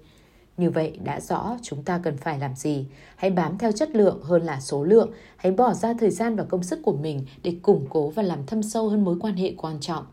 Như 0.57 0.71
vậy 0.71 0.99
đã 1.05 1.21
rõ 1.21 1.57
chúng 1.63 1.83
ta 1.83 2.01
cần 2.03 2.17
phải 2.17 2.39
làm 2.39 2.57
gì. 2.57 2.87
Hãy 3.17 3.31
bám 3.31 3.59
theo 3.59 3.73
chất 3.73 3.91
lượng 3.91 4.23
hơn 4.23 4.43
là 4.43 4.61
số 4.61 4.85
lượng. 4.85 5.11
Hãy 5.37 5.53
bỏ 5.53 5.75
ra 5.75 5.95
thời 6.01 6.11
gian 6.11 6.37
và 6.37 6.45
công 6.45 6.63
sức 6.63 6.79
của 6.83 6.97
mình 6.97 7.27
để 7.43 7.57
củng 7.63 7.87
cố 7.91 8.09
và 8.09 8.23
làm 8.23 8.47
thâm 8.47 8.63
sâu 8.63 8.89
hơn 8.89 9.05
mối 9.05 9.17
quan 9.21 9.35
hệ 9.35 9.55
quan 9.57 9.81
trọng. 9.81 10.05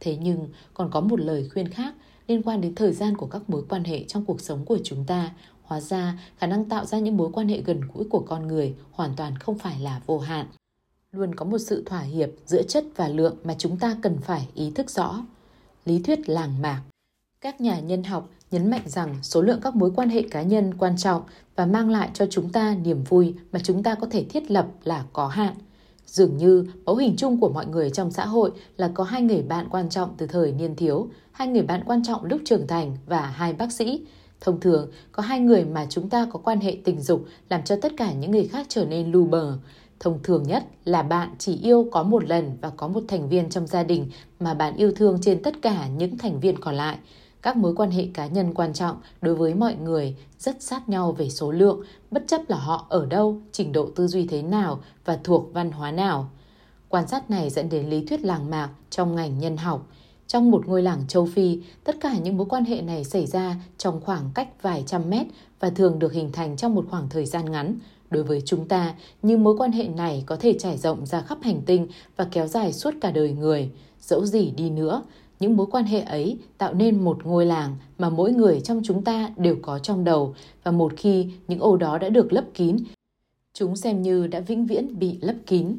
Thế 0.00 0.16
nhưng 0.16 0.48
còn 0.74 0.90
có 0.90 1.00
một 1.00 1.20
lời 1.20 1.48
khuyên 1.52 1.68
khác 1.68 1.94
liên 2.26 2.42
quan 2.42 2.60
đến 2.60 2.74
thời 2.74 2.92
gian 2.92 3.16
của 3.16 3.26
các 3.26 3.50
mối 3.50 3.62
quan 3.68 3.84
hệ 3.84 4.04
trong 4.04 4.24
cuộc 4.24 4.40
sống 4.40 4.64
của 4.64 4.78
chúng 4.84 5.04
ta. 5.04 5.34
Hóa 5.62 5.80
ra, 5.80 6.18
khả 6.38 6.46
năng 6.46 6.68
tạo 6.68 6.84
ra 6.84 6.98
những 6.98 7.16
mối 7.16 7.30
quan 7.32 7.48
hệ 7.48 7.60
gần 7.60 7.80
gũi 7.94 8.04
của 8.10 8.20
con 8.20 8.48
người 8.48 8.74
hoàn 8.92 9.16
toàn 9.16 9.38
không 9.38 9.58
phải 9.58 9.80
là 9.80 10.00
vô 10.06 10.18
hạn 10.18 10.46
luôn 11.12 11.34
có 11.34 11.44
một 11.44 11.58
sự 11.58 11.82
thỏa 11.86 12.00
hiệp 12.00 12.28
giữa 12.46 12.62
chất 12.62 12.84
và 12.96 13.08
lượng 13.08 13.36
mà 13.44 13.54
chúng 13.58 13.76
ta 13.76 13.96
cần 14.02 14.18
phải 14.18 14.48
ý 14.54 14.70
thức 14.70 14.90
rõ. 14.90 15.24
Lý 15.84 16.02
thuyết 16.02 16.28
làng 16.28 16.62
mạc 16.62 16.82
Các 17.40 17.60
nhà 17.60 17.80
nhân 17.80 18.04
học 18.04 18.28
nhấn 18.50 18.70
mạnh 18.70 18.82
rằng 18.86 19.16
số 19.22 19.42
lượng 19.42 19.60
các 19.62 19.76
mối 19.76 19.92
quan 19.96 20.08
hệ 20.08 20.22
cá 20.22 20.42
nhân 20.42 20.74
quan 20.74 20.96
trọng 20.96 21.22
và 21.56 21.66
mang 21.66 21.90
lại 21.90 22.10
cho 22.14 22.26
chúng 22.30 22.52
ta 22.52 22.76
niềm 22.84 23.04
vui 23.04 23.34
mà 23.52 23.60
chúng 23.62 23.82
ta 23.82 23.94
có 23.94 24.06
thể 24.10 24.24
thiết 24.24 24.50
lập 24.50 24.66
là 24.84 25.04
có 25.12 25.28
hạn. 25.28 25.54
Dường 26.06 26.36
như 26.36 26.66
mẫu 26.84 26.96
hình 26.96 27.14
chung 27.16 27.40
của 27.40 27.48
mọi 27.48 27.66
người 27.66 27.90
trong 27.90 28.10
xã 28.10 28.26
hội 28.26 28.50
là 28.76 28.90
có 28.94 29.04
hai 29.04 29.22
người 29.22 29.42
bạn 29.42 29.68
quan 29.70 29.88
trọng 29.88 30.14
từ 30.16 30.26
thời 30.26 30.52
niên 30.52 30.76
thiếu, 30.76 31.08
hai 31.32 31.48
người 31.48 31.62
bạn 31.62 31.82
quan 31.86 32.04
trọng 32.04 32.24
lúc 32.24 32.40
trưởng 32.44 32.66
thành 32.66 32.96
và 33.06 33.20
hai 33.20 33.52
bác 33.52 33.72
sĩ. 33.72 34.06
Thông 34.40 34.60
thường, 34.60 34.90
có 35.12 35.22
hai 35.22 35.40
người 35.40 35.64
mà 35.64 35.86
chúng 35.90 36.08
ta 36.08 36.26
có 36.32 36.38
quan 36.38 36.60
hệ 36.60 36.76
tình 36.84 37.00
dục 37.00 37.24
làm 37.48 37.62
cho 37.64 37.76
tất 37.76 37.92
cả 37.96 38.12
những 38.12 38.30
người 38.30 38.48
khác 38.48 38.66
trở 38.68 38.84
nên 38.84 39.12
lù 39.12 39.26
bờ. 39.26 39.58
Thông 40.00 40.18
thường 40.22 40.42
nhất 40.42 40.64
là 40.84 41.02
bạn 41.02 41.34
chỉ 41.38 41.58
yêu 41.62 41.86
có 41.92 42.02
một 42.02 42.24
lần 42.24 42.58
và 42.60 42.70
có 42.70 42.88
một 42.88 43.02
thành 43.08 43.28
viên 43.28 43.50
trong 43.50 43.66
gia 43.66 43.82
đình 43.82 44.10
mà 44.40 44.54
bạn 44.54 44.76
yêu 44.76 44.92
thương 44.96 45.18
trên 45.22 45.42
tất 45.42 45.54
cả 45.62 45.88
những 45.88 46.18
thành 46.18 46.40
viên 46.40 46.60
còn 46.60 46.74
lại. 46.74 46.98
Các 47.42 47.56
mối 47.56 47.74
quan 47.74 47.90
hệ 47.90 48.08
cá 48.14 48.26
nhân 48.26 48.54
quan 48.54 48.72
trọng 48.72 48.96
đối 49.20 49.34
với 49.34 49.54
mọi 49.54 49.74
người 49.74 50.16
rất 50.38 50.62
sát 50.62 50.88
nhau 50.88 51.12
về 51.12 51.30
số 51.30 51.52
lượng, 51.52 51.82
bất 52.10 52.24
chấp 52.26 52.40
là 52.48 52.56
họ 52.56 52.86
ở 52.88 53.06
đâu, 53.06 53.40
trình 53.52 53.72
độ 53.72 53.90
tư 53.96 54.06
duy 54.06 54.26
thế 54.26 54.42
nào 54.42 54.80
và 55.04 55.18
thuộc 55.24 55.50
văn 55.52 55.70
hóa 55.70 55.90
nào. 55.90 56.30
Quan 56.88 57.08
sát 57.08 57.30
này 57.30 57.50
dẫn 57.50 57.68
đến 57.68 57.90
lý 57.90 58.06
thuyết 58.06 58.20
làng 58.20 58.50
mạc 58.50 58.70
trong 58.90 59.14
ngành 59.14 59.38
nhân 59.38 59.56
học. 59.56 59.86
Trong 60.26 60.50
một 60.50 60.66
ngôi 60.66 60.82
làng 60.82 61.02
châu 61.08 61.26
Phi, 61.26 61.62
tất 61.84 61.96
cả 62.00 62.18
những 62.18 62.36
mối 62.36 62.46
quan 62.50 62.64
hệ 62.64 62.82
này 62.82 63.04
xảy 63.04 63.26
ra 63.26 63.56
trong 63.78 64.00
khoảng 64.00 64.30
cách 64.34 64.62
vài 64.62 64.84
trăm 64.86 65.10
mét 65.10 65.26
và 65.60 65.70
thường 65.70 65.98
được 65.98 66.12
hình 66.12 66.32
thành 66.32 66.56
trong 66.56 66.74
một 66.74 66.86
khoảng 66.90 67.08
thời 67.08 67.26
gian 67.26 67.52
ngắn, 67.52 67.78
Đối 68.10 68.22
với 68.22 68.42
chúng 68.44 68.68
ta, 68.68 68.94
nhưng 69.22 69.44
mối 69.44 69.56
quan 69.56 69.72
hệ 69.72 69.88
này 69.88 70.22
có 70.26 70.36
thể 70.36 70.58
trải 70.58 70.78
rộng 70.78 71.06
ra 71.06 71.20
khắp 71.20 71.38
hành 71.42 71.62
tinh 71.66 71.86
và 72.16 72.28
kéo 72.30 72.46
dài 72.46 72.72
suốt 72.72 72.94
cả 73.00 73.10
đời 73.10 73.32
người. 73.32 73.70
Dẫu 74.00 74.26
gì 74.26 74.50
đi 74.50 74.70
nữa, 74.70 75.02
những 75.40 75.56
mối 75.56 75.66
quan 75.70 75.84
hệ 75.84 76.00
ấy 76.00 76.38
tạo 76.58 76.74
nên 76.74 77.04
một 77.04 77.26
ngôi 77.26 77.46
làng 77.46 77.76
mà 77.98 78.10
mỗi 78.10 78.32
người 78.32 78.60
trong 78.60 78.80
chúng 78.84 79.04
ta 79.04 79.30
đều 79.36 79.56
có 79.62 79.78
trong 79.78 80.04
đầu 80.04 80.34
và 80.62 80.70
một 80.70 80.92
khi 80.96 81.26
những 81.48 81.60
ô 81.60 81.76
đó 81.76 81.98
đã 81.98 82.08
được 82.08 82.32
lấp 82.32 82.44
kín, 82.54 82.76
chúng 83.54 83.76
xem 83.76 84.02
như 84.02 84.26
đã 84.26 84.40
vĩnh 84.40 84.66
viễn 84.66 84.98
bị 84.98 85.18
lấp 85.20 85.36
kín. 85.46 85.78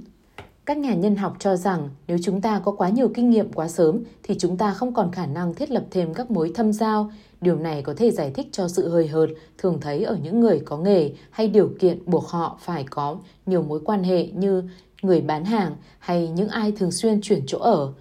Các 0.71 0.77
nhà 0.77 0.93
nhân 0.93 1.15
học 1.15 1.35
cho 1.39 1.55
rằng 1.55 1.89
nếu 2.07 2.17
chúng 2.23 2.41
ta 2.41 2.61
có 2.65 2.71
quá 2.71 2.89
nhiều 2.89 3.09
kinh 3.13 3.29
nghiệm 3.29 3.53
quá 3.53 3.67
sớm 3.67 4.03
thì 4.23 4.35
chúng 4.39 4.57
ta 4.57 4.73
không 4.73 4.93
còn 4.93 5.11
khả 5.11 5.25
năng 5.25 5.53
thiết 5.53 5.71
lập 5.71 5.83
thêm 5.91 6.13
các 6.13 6.31
mối 6.31 6.51
thâm 6.55 6.73
giao. 6.73 7.11
Điều 7.41 7.55
này 7.55 7.81
có 7.81 7.93
thể 7.97 8.11
giải 8.11 8.31
thích 8.35 8.47
cho 8.51 8.67
sự 8.67 8.89
hơi 8.89 9.07
hợt 9.07 9.29
thường 9.57 9.77
thấy 9.81 10.03
ở 10.03 10.17
những 10.23 10.39
người 10.39 10.61
có 10.65 10.77
nghề 10.77 11.11
hay 11.31 11.47
điều 11.47 11.71
kiện 11.79 11.99
buộc 12.05 12.27
họ 12.27 12.59
phải 12.61 12.85
có 12.89 13.17
nhiều 13.45 13.63
mối 13.63 13.79
quan 13.85 14.03
hệ 14.03 14.27
như 14.27 14.63
người 15.01 15.21
bán 15.21 15.45
hàng 15.45 15.75
hay 15.99 16.27
những 16.27 16.47
ai 16.47 16.71
thường 16.71 16.91
xuyên 16.91 17.21
chuyển 17.21 17.43
chỗ 17.47 17.57
ở. 17.57 17.93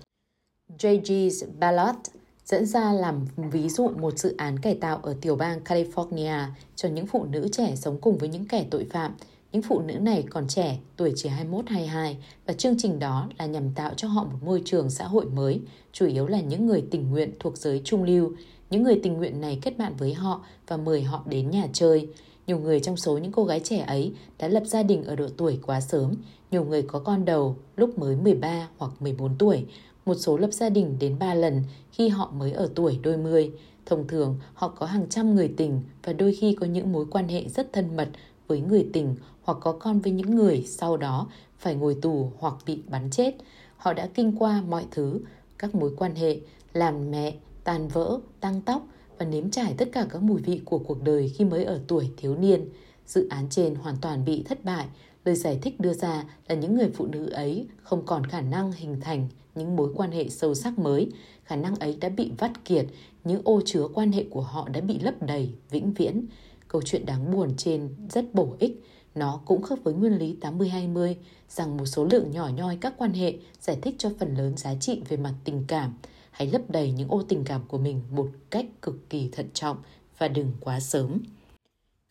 J.G. 0.78 1.44
Ballot 1.58 1.96
dẫn 2.44 2.66
ra 2.66 2.92
làm 2.92 3.26
ví 3.36 3.68
dụ 3.68 3.88
một 3.88 4.18
dự 4.18 4.34
án 4.36 4.58
cải 4.58 4.74
tạo 4.74 5.00
ở 5.02 5.16
tiểu 5.20 5.36
bang 5.36 5.60
California 5.64 6.46
cho 6.76 6.88
những 6.88 7.06
phụ 7.06 7.24
nữ 7.24 7.48
trẻ 7.52 7.72
sống 7.76 7.98
cùng 8.00 8.18
với 8.18 8.28
những 8.28 8.44
kẻ 8.48 8.66
tội 8.70 8.86
phạm 8.90 9.12
những 9.52 9.62
phụ 9.62 9.80
nữ 9.80 9.94
này 9.94 10.24
còn 10.30 10.48
trẻ, 10.48 10.78
tuổi 10.96 11.12
chỉ 11.16 11.28
21-22 11.28 12.14
và 12.46 12.54
chương 12.54 12.74
trình 12.78 12.98
đó 12.98 13.28
là 13.38 13.46
nhằm 13.46 13.74
tạo 13.74 13.94
cho 13.96 14.08
họ 14.08 14.24
một 14.24 14.38
môi 14.44 14.62
trường 14.64 14.90
xã 14.90 15.04
hội 15.04 15.24
mới, 15.24 15.60
chủ 15.92 16.06
yếu 16.06 16.26
là 16.26 16.40
những 16.40 16.66
người 16.66 16.84
tình 16.90 17.10
nguyện 17.10 17.30
thuộc 17.40 17.56
giới 17.56 17.80
trung 17.84 18.02
lưu. 18.02 18.32
Những 18.70 18.82
người 18.82 19.00
tình 19.02 19.12
nguyện 19.12 19.40
này 19.40 19.58
kết 19.62 19.78
bạn 19.78 19.94
với 19.98 20.14
họ 20.14 20.44
và 20.68 20.76
mời 20.76 21.02
họ 21.02 21.22
đến 21.26 21.50
nhà 21.50 21.68
chơi. 21.72 22.08
Nhiều 22.46 22.58
người 22.58 22.80
trong 22.80 22.96
số 22.96 23.18
những 23.18 23.32
cô 23.32 23.44
gái 23.44 23.60
trẻ 23.64 23.78
ấy 23.78 24.12
đã 24.38 24.48
lập 24.48 24.62
gia 24.66 24.82
đình 24.82 25.04
ở 25.04 25.16
độ 25.16 25.26
tuổi 25.36 25.58
quá 25.66 25.80
sớm, 25.80 26.14
nhiều 26.50 26.64
người 26.64 26.82
có 26.82 26.98
con 26.98 27.24
đầu 27.24 27.56
lúc 27.76 27.98
mới 27.98 28.16
13 28.16 28.68
hoặc 28.78 28.92
14 29.00 29.34
tuổi, 29.38 29.66
một 30.04 30.14
số 30.14 30.36
lập 30.36 30.52
gia 30.52 30.68
đình 30.68 30.96
đến 31.00 31.18
3 31.18 31.34
lần 31.34 31.62
khi 31.92 32.08
họ 32.08 32.30
mới 32.30 32.52
ở 32.52 32.70
tuổi 32.74 32.98
đôi 33.02 33.16
mươi. 33.16 33.52
Thông 33.86 34.06
thường, 34.06 34.36
họ 34.54 34.68
có 34.68 34.86
hàng 34.86 35.06
trăm 35.08 35.34
người 35.34 35.54
tình 35.56 35.80
và 36.04 36.12
đôi 36.12 36.34
khi 36.34 36.56
có 36.60 36.66
những 36.66 36.92
mối 36.92 37.06
quan 37.10 37.28
hệ 37.28 37.48
rất 37.48 37.72
thân 37.72 37.96
mật 37.96 38.08
với 38.48 38.60
người 38.60 38.86
tình 38.92 39.14
hoặc 39.50 39.58
có 39.60 39.72
con 39.72 40.00
với 40.00 40.12
những 40.12 40.36
người 40.36 40.64
sau 40.66 40.96
đó 40.96 41.28
phải 41.58 41.74
ngồi 41.74 41.96
tù 42.02 42.32
hoặc 42.38 42.54
bị 42.66 42.82
bắn 42.88 43.10
chết. 43.10 43.34
Họ 43.76 43.92
đã 43.92 44.08
kinh 44.14 44.36
qua 44.38 44.62
mọi 44.68 44.86
thứ, 44.90 45.20
các 45.58 45.74
mối 45.74 45.92
quan 45.96 46.14
hệ, 46.14 46.38
làm 46.72 47.10
mẹ, 47.10 47.34
tàn 47.64 47.88
vỡ, 47.88 48.20
tăng 48.40 48.60
tóc 48.60 48.86
và 49.18 49.26
nếm 49.26 49.50
trải 49.50 49.74
tất 49.78 49.88
cả 49.92 50.06
các 50.10 50.22
mùi 50.22 50.40
vị 50.40 50.60
của 50.64 50.78
cuộc 50.78 51.02
đời 51.02 51.28
khi 51.28 51.44
mới 51.44 51.64
ở 51.64 51.80
tuổi 51.88 52.10
thiếu 52.16 52.36
niên. 52.36 52.68
Dự 53.06 53.28
án 53.28 53.46
trên 53.50 53.74
hoàn 53.74 53.96
toàn 54.00 54.24
bị 54.24 54.42
thất 54.42 54.64
bại. 54.64 54.86
Lời 55.24 55.34
giải 55.34 55.58
thích 55.62 55.80
đưa 55.80 55.92
ra 55.92 56.24
là 56.48 56.54
những 56.54 56.74
người 56.74 56.90
phụ 56.94 57.06
nữ 57.06 57.30
ấy 57.30 57.66
không 57.82 58.06
còn 58.06 58.26
khả 58.26 58.40
năng 58.40 58.72
hình 58.72 59.00
thành 59.00 59.28
những 59.54 59.76
mối 59.76 59.92
quan 59.96 60.10
hệ 60.10 60.28
sâu 60.28 60.54
sắc 60.54 60.78
mới. 60.78 61.10
Khả 61.44 61.56
năng 61.56 61.76
ấy 61.76 61.96
đã 62.00 62.08
bị 62.08 62.30
vắt 62.38 62.64
kiệt, 62.64 62.86
những 63.24 63.40
ô 63.44 63.60
chứa 63.64 63.88
quan 63.94 64.12
hệ 64.12 64.24
của 64.30 64.42
họ 64.42 64.68
đã 64.68 64.80
bị 64.80 64.98
lấp 64.98 65.22
đầy, 65.22 65.50
vĩnh 65.70 65.92
viễn. 65.92 66.26
Câu 66.68 66.82
chuyện 66.82 67.06
đáng 67.06 67.32
buồn 67.32 67.50
trên 67.56 67.88
rất 68.10 68.34
bổ 68.34 68.56
ích. 68.58 68.82
Nó 69.14 69.40
cũng 69.44 69.62
khớp 69.62 69.78
với 69.84 69.94
nguyên 69.94 70.18
lý 70.18 70.36
80-20 70.40 71.14
rằng 71.48 71.76
một 71.76 71.86
số 71.86 72.04
lượng 72.04 72.30
nhỏ 72.30 72.48
nhoi 72.48 72.78
các 72.80 72.94
quan 72.98 73.12
hệ 73.12 73.34
giải 73.60 73.78
thích 73.82 73.94
cho 73.98 74.10
phần 74.18 74.34
lớn 74.34 74.56
giá 74.56 74.74
trị 74.74 75.02
về 75.08 75.16
mặt 75.16 75.34
tình 75.44 75.64
cảm. 75.66 75.94
Hãy 76.30 76.48
lấp 76.48 76.62
đầy 76.68 76.92
những 76.92 77.08
ô 77.08 77.22
tình 77.28 77.44
cảm 77.44 77.62
của 77.68 77.78
mình 77.78 78.00
một 78.10 78.28
cách 78.50 78.66
cực 78.82 79.10
kỳ 79.10 79.28
thận 79.32 79.46
trọng 79.54 79.76
và 80.18 80.28
đừng 80.28 80.52
quá 80.60 80.80
sớm. 80.80 81.18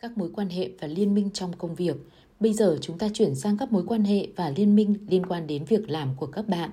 Các 0.00 0.18
mối 0.18 0.30
quan 0.34 0.48
hệ 0.48 0.70
và 0.80 0.88
liên 0.88 1.14
minh 1.14 1.30
trong 1.30 1.52
công 1.58 1.74
việc. 1.74 1.96
Bây 2.40 2.52
giờ 2.52 2.78
chúng 2.80 2.98
ta 2.98 3.08
chuyển 3.14 3.34
sang 3.34 3.56
các 3.56 3.72
mối 3.72 3.84
quan 3.86 4.04
hệ 4.04 4.28
và 4.36 4.50
liên 4.50 4.76
minh 4.76 4.94
liên 5.08 5.26
quan 5.26 5.46
đến 5.46 5.64
việc 5.64 5.90
làm 5.90 6.14
của 6.16 6.26
các 6.26 6.48
bạn. 6.48 6.70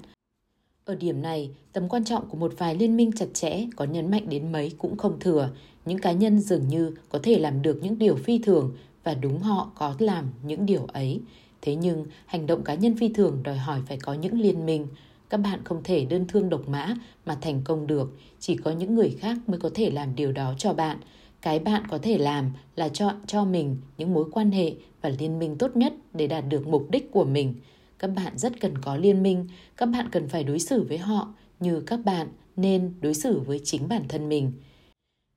Ở 0.85 0.95
điểm 0.95 1.21
này, 1.21 1.51
tầm 1.73 1.89
quan 1.89 2.03
trọng 2.03 2.29
của 2.29 2.37
một 2.37 2.53
vài 2.57 2.75
liên 2.75 2.97
minh 2.97 3.11
chặt 3.11 3.25
chẽ 3.33 3.67
có 3.75 3.85
nhấn 3.85 4.11
mạnh 4.11 4.29
đến 4.29 4.51
mấy 4.51 4.71
cũng 4.77 4.97
không 4.97 5.19
thừa. 5.19 5.49
Những 5.85 5.99
cá 5.99 6.11
nhân 6.11 6.39
dường 6.39 6.67
như 6.67 6.91
có 7.09 7.19
thể 7.23 7.39
làm 7.39 7.61
được 7.61 7.79
những 7.83 7.99
điều 7.99 8.15
phi 8.15 8.39
thường 8.39 8.75
và 9.07 9.13
đúng 9.13 9.39
họ 9.39 9.71
có 9.75 9.95
làm 9.99 10.25
những 10.43 10.65
điều 10.65 10.85
ấy. 10.85 11.21
Thế 11.61 11.75
nhưng, 11.75 12.05
hành 12.25 12.47
động 12.47 12.63
cá 12.63 12.73
nhân 12.73 12.97
phi 12.97 13.09
thường 13.09 13.43
đòi 13.43 13.57
hỏi 13.57 13.81
phải 13.87 13.97
có 13.97 14.13
những 14.13 14.41
liên 14.41 14.65
minh. 14.65 14.87
Các 15.29 15.37
bạn 15.37 15.59
không 15.63 15.83
thể 15.83 16.05
đơn 16.05 16.25
thương 16.27 16.49
độc 16.49 16.69
mã 16.69 16.95
mà 17.25 17.37
thành 17.41 17.61
công 17.63 17.87
được, 17.87 18.17
chỉ 18.39 18.55
có 18.55 18.71
những 18.71 18.95
người 18.95 19.17
khác 19.19 19.37
mới 19.47 19.59
có 19.59 19.69
thể 19.73 19.91
làm 19.91 20.15
điều 20.15 20.31
đó 20.31 20.53
cho 20.57 20.73
bạn. 20.73 20.97
Cái 21.41 21.59
bạn 21.59 21.83
có 21.89 21.97
thể 21.97 22.17
làm 22.17 22.51
là 22.75 22.89
chọn 22.89 23.15
cho 23.27 23.45
mình 23.45 23.77
những 23.97 24.13
mối 24.13 24.25
quan 24.31 24.51
hệ 24.51 24.73
và 25.01 25.09
liên 25.09 25.39
minh 25.39 25.55
tốt 25.57 25.75
nhất 25.75 25.93
để 26.13 26.27
đạt 26.27 26.43
được 26.49 26.67
mục 26.67 26.87
đích 26.91 27.11
của 27.11 27.25
mình. 27.25 27.53
Các 27.99 28.07
bạn 28.07 28.37
rất 28.37 28.59
cần 28.59 28.77
có 28.77 28.95
liên 28.95 29.23
minh, 29.23 29.47
các 29.77 29.85
bạn 29.85 30.09
cần 30.11 30.27
phải 30.27 30.43
đối 30.43 30.59
xử 30.59 30.83
với 30.83 30.97
họ 30.97 31.33
như 31.59 31.81
các 31.81 31.99
bạn 32.05 32.27
nên 32.55 32.93
đối 33.01 33.13
xử 33.13 33.39
với 33.39 33.61
chính 33.63 33.87
bản 33.87 34.03
thân 34.07 34.29
mình. 34.29 34.51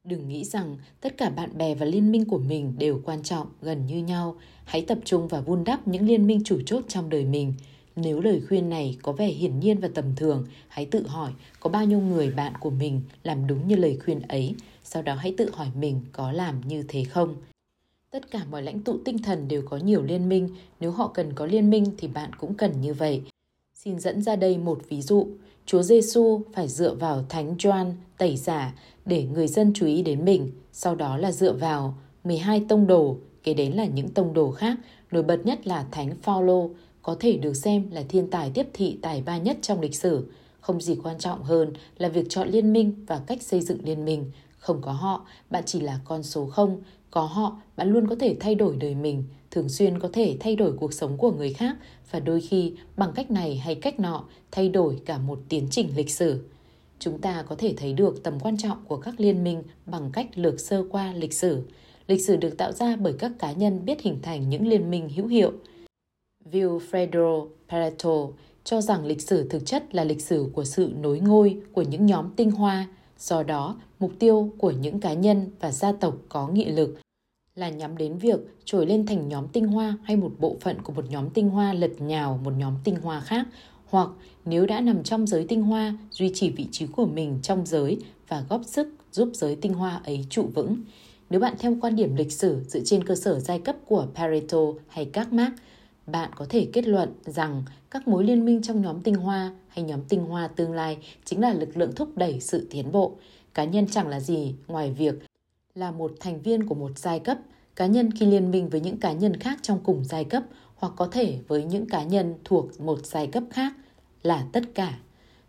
Đừng 0.05 0.29
nghĩ 0.29 0.45
rằng 0.45 0.77
tất 1.01 1.17
cả 1.17 1.31
bạn 1.31 1.59
bè 1.59 1.75
và 1.75 1.87
liên 1.87 2.13
minh 2.13 2.25
của 2.25 2.39
mình 2.39 2.75
đều 2.79 3.01
quan 3.05 3.23
trọng 3.23 3.47
gần 3.63 3.87
như 3.87 3.99
nhau. 3.99 4.37
Hãy 4.65 4.83
tập 4.83 4.99
trung 5.05 5.29
và 5.29 5.41
vun 5.41 5.65
đắp 5.65 5.89
những 5.89 6.07
liên 6.07 6.27
minh 6.27 6.41
chủ 6.45 6.61
chốt 6.67 6.85
trong 6.89 7.11
đời 7.11 7.25
mình. 7.25 7.55
Nếu 7.97 8.21
lời 8.21 8.43
khuyên 8.49 8.69
này 8.69 8.99
có 9.03 9.13
vẻ 9.13 9.27
hiển 9.27 9.61
nhiên 9.61 9.79
và 9.79 9.89
tầm 9.95 10.05
thường, 10.17 10.47
hãy 10.69 10.87
tự 10.87 11.07
hỏi 11.07 11.33
có 11.61 11.71
bao 11.71 11.85
nhiêu 11.85 12.01
người 12.01 12.31
bạn 12.31 12.53
của 12.61 12.71
mình 12.71 13.03
làm 13.23 13.47
đúng 13.47 13.69
như 13.69 13.77
lời 13.77 13.99
khuyên 14.05 14.21
ấy. 14.21 14.55
Sau 14.85 15.03
đó 15.03 15.15
hãy 15.15 15.35
tự 15.37 15.51
hỏi 15.53 15.69
mình 15.75 16.01
có 16.13 16.33
làm 16.33 16.61
như 16.61 16.85
thế 16.89 17.05
không. 17.05 17.37
Tất 18.11 18.31
cả 18.31 18.45
mọi 18.51 18.63
lãnh 18.63 18.81
tụ 18.81 18.99
tinh 19.05 19.19
thần 19.19 19.49
đều 19.49 19.63
có 19.63 19.77
nhiều 19.77 20.03
liên 20.03 20.29
minh, 20.29 20.49
nếu 20.81 20.91
họ 20.91 21.09
cần 21.09 21.33
có 21.33 21.47
liên 21.47 21.71
minh 21.71 21.87
thì 21.99 22.09
bạn 22.09 22.33
cũng 22.33 22.55
cần 22.55 22.81
như 22.81 22.95
vậy. 22.95 23.23
Xin 23.75 24.01
dẫn 24.01 24.23
ra 24.23 24.37
đây 24.37 24.59
một 24.59 24.81
ví 24.89 25.03
dụ. 25.03 25.29
Chúa 25.71 25.83
Giêsu 25.83 26.41
phải 26.53 26.69
dựa 26.69 26.95
vào 26.95 27.25
Thánh 27.29 27.57
Gioan 27.59 27.95
tẩy 28.19 28.37
giả 28.37 28.75
để 29.05 29.25
người 29.25 29.49
dân 29.49 29.73
chú 29.75 29.87
ý 29.87 30.03
đến 30.03 30.25
mình, 30.25 30.51
sau 30.73 30.95
đó 30.95 31.17
là 31.17 31.33
dựa 31.33 31.53
vào 31.53 31.95
12 32.25 32.65
tông 32.69 32.87
đồ, 32.87 33.17
kế 33.43 33.55
đến 33.55 33.73
là 33.73 33.85
những 33.85 34.09
tông 34.09 34.35
đồ 34.35 34.51
khác, 34.51 34.77
nổi 35.11 35.23
bật 35.23 35.47
nhất 35.47 35.67
là 35.67 35.87
Thánh 35.91 36.15
Phaolô, 36.23 36.71
có 37.03 37.17
thể 37.21 37.37
được 37.37 37.55
xem 37.55 37.91
là 37.91 38.03
thiên 38.09 38.31
tài 38.31 38.51
tiếp 38.51 38.67
thị 38.73 38.99
tài 39.03 39.23
ba 39.23 39.39
nhất 39.39 39.59
trong 39.63 39.81
lịch 39.81 39.95
sử. 39.95 40.33
Không 40.61 40.81
gì 40.81 40.97
quan 41.03 41.19
trọng 41.19 41.43
hơn 41.43 41.73
là 41.99 42.09
việc 42.09 42.27
chọn 42.29 42.49
liên 42.49 42.73
minh 42.73 43.05
và 43.07 43.21
cách 43.27 43.43
xây 43.43 43.61
dựng 43.61 43.79
liên 43.85 44.05
minh. 44.05 44.31
Không 44.59 44.81
có 44.83 44.93
họ, 44.93 45.27
bạn 45.51 45.63
chỉ 45.67 45.81
là 45.81 46.01
con 46.05 46.23
số 46.23 46.47
không. 46.47 46.81
Có 47.11 47.23
họ, 47.23 47.61
bạn 47.77 47.93
luôn 47.93 48.07
có 48.09 48.17
thể 48.21 48.37
thay 48.41 48.55
đổi 48.55 48.77
đời 48.77 48.95
mình, 48.95 49.25
thường 49.51 49.69
xuyên 49.69 49.99
có 49.99 50.09
thể 50.13 50.37
thay 50.41 50.57
đổi 50.57 50.73
cuộc 50.73 50.93
sống 50.93 51.17
của 51.17 51.33
người 51.33 51.53
khác 51.53 51.77
và 52.11 52.21
đôi 52.21 52.41
khi 52.41 52.73
bằng 52.97 53.13
cách 53.15 53.31
này 53.31 53.57
hay 53.57 53.75
cách 53.75 54.01
nọ 54.01 54.25
thay 54.51 54.69
đổi 54.69 55.01
cả 55.05 55.19
một 55.19 55.41
tiến 55.49 55.69
trình 55.71 55.89
lịch 55.97 56.11
sử. 56.11 56.45
Chúng 56.99 57.19
ta 57.19 57.45
có 57.49 57.55
thể 57.55 57.75
thấy 57.77 57.93
được 57.93 58.23
tầm 58.23 58.41
quan 58.41 58.57
trọng 58.57 58.85
của 58.85 58.97
các 58.97 59.21
liên 59.21 59.45
minh 59.45 59.63
bằng 59.87 60.11
cách 60.13 60.27
lược 60.35 60.61
sơ 60.61 60.85
qua 60.91 61.13
lịch 61.13 61.35
sử. 61.35 61.63
Lịch 62.07 62.25
sử 62.27 62.37
được 62.37 62.57
tạo 62.59 62.73
ra 62.73 62.97
bởi 62.97 63.13
các 63.19 63.33
cá 63.39 63.53
nhân 63.53 63.85
biết 63.85 64.01
hình 64.03 64.19
thành 64.23 64.49
những 64.49 64.69
liên 64.69 64.91
minh 64.91 65.09
hữu 65.09 65.27
hiệu. 65.27 65.53
Vilfredo 66.53 67.49
Pareto 67.69 68.27
cho 68.65 68.81
rằng 68.81 69.05
lịch 69.05 69.23
sử 69.23 69.49
thực 69.49 69.67
chất 69.67 69.95
là 69.95 70.05
lịch 70.05 70.23
sử 70.23 70.51
của 70.53 70.65
sự 70.65 70.91
nối 71.01 71.21
ngôi 71.21 71.61
của 71.73 71.83
những 71.83 72.07
nhóm 72.07 72.31
tinh 72.37 72.51
hoa, 72.51 72.89
do 73.19 73.43
đó 73.43 73.81
mục 73.99 74.13
tiêu 74.19 74.53
của 74.59 74.71
những 74.71 75.01
cá 75.01 75.13
nhân 75.13 75.51
và 75.61 75.73
gia 75.73 75.93
tộc 75.93 76.15
có 76.29 76.49
nghị 76.49 76.65
lực 76.65 76.99
là 77.61 77.69
nhắm 77.69 77.97
đến 77.97 78.19
việc 78.19 78.41
trồi 78.65 78.87
lên 78.87 79.07
thành 79.07 79.29
nhóm 79.29 79.49
tinh 79.49 79.67
hoa 79.67 79.97
hay 80.03 80.17
một 80.17 80.33
bộ 80.39 80.57
phận 80.61 80.83
của 80.83 80.93
một 80.93 81.11
nhóm 81.11 81.31
tinh 81.31 81.51
hoa 81.51 81.73
lật 81.73 82.01
nhào 82.01 82.41
một 82.45 82.53
nhóm 82.59 82.75
tinh 82.85 82.97
hoa 82.97 83.21
khác 83.21 83.47
hoặc 83.87 84.09
nếu 84.45 84.67
đã 84.67 84.81
nằm 84.81 85.03
trong 85.03 85.27
giới 85.27 85.45
tinh 85.49 85.63
hoa 85.63 85.95
duy 86.11 86.31
trì 86.35 86.51
vị 86.51 86.67
trí 86.73 86.87
của 86.87 87.07
mình 87.07 87.39
trong 87.43 87.67
giới 87.67 87.99
và 88.29 88.45
góp 88.49 88.65
sức 88.65 88.89
giúp 89.13 89.29
giới 89.33 89.57
tinh 89.57 89.75
hoa 89.75 90.01
ấy 90.05 90.27
trụ 90.31 90.47
vững. 90.55 90.77
Nếu 91.31 91.41
bạn 91.41 91.55
theo 91.59 91.77
quan 91.81 91.97
điểm 91.97 92.17
lịch 92.17 92.33
sử 92.33 92.65
dựa 92.69 92.81
trên 92.85 93.05
cơ 93.05 93.15
sở 93.15 93.41
giai 93.41 93.59
cấp 93.59 93.77
của 93.87 94.07
Pareto 94.15 94.59
hay 94.89 95.05
các 95.05 95.33
Marx, 95.33 95.53
bạn 96.07 96.31
có 96.37 96.47
thể 96.49 96.69
kết 96.73 96.89
luận 96.89 97.13
rằng 97.25 97.63
các 97.91 98.09
mối 98.09 98.25
liên 98.25 98.45
minh 98.45 98.63
trong 98.63 98.83
nhóm 98.83 99.03
tinh 99.03 99.15
hoa 99.15 99.55
hay 99.69 99.85
nhóm 99.85 100.01
tinh 100.09 100.21
hoa 100.21 100.49
tương 100.49 100.73
lai 100.73 100.99
chính 101.25 101.41
là 101.41 101.53
lực 101.53 101.77
lượng 101.77 101.93
thúc 101.97 102.09
đẩy 102.17 102.41
sự 102.41 102.67
tiến 102.71 102.93
bộ. 102.93 103.13
Cá 103.55 103.65
nhân 103.65 103.87
chẳng 103.87 104.09
là 104.09 104.21
gì 104.21 104.55
ngoài 104.69 104.93
việc 104.93 105.30
là 105.81 105.91
một 105.91 106.13
thành 106.21 106.43
viên 106.43 106.67
của 106.67 106.75
một 106.75 106.99
giai 106.99 107.21
cấp, 107.21 107.39
cá 107.77 107.87
nhân 107.87 108.11
khi 108.11 108.27
liên 108.27 108.51
minh 108.51 108.69
với 108.69 108.81
những 108.81 108.97
cá 108.97 109.13
nhân 109.13 109.37
khác 109.37 109.59
trong 109.63 109.79
cùng 109.85 110.05
giai 110.05 110.25
cấp 110.25 110.43
hoặc 110.77 110.93
có 110.97 111.07
thể 111.07 111.39
với 111.49 111.65
những 111.65 111.87
cá 111.87 112.03
nhân 112.03 112.35
thuộc 112.45 112.81
một 112.81 113.07
giai 113.07 113.27
cấp 113.27 113.43
khác 113.51 113.73
là 114.23 114.47
tất 114.53 114.63
cả. 114.75 114.99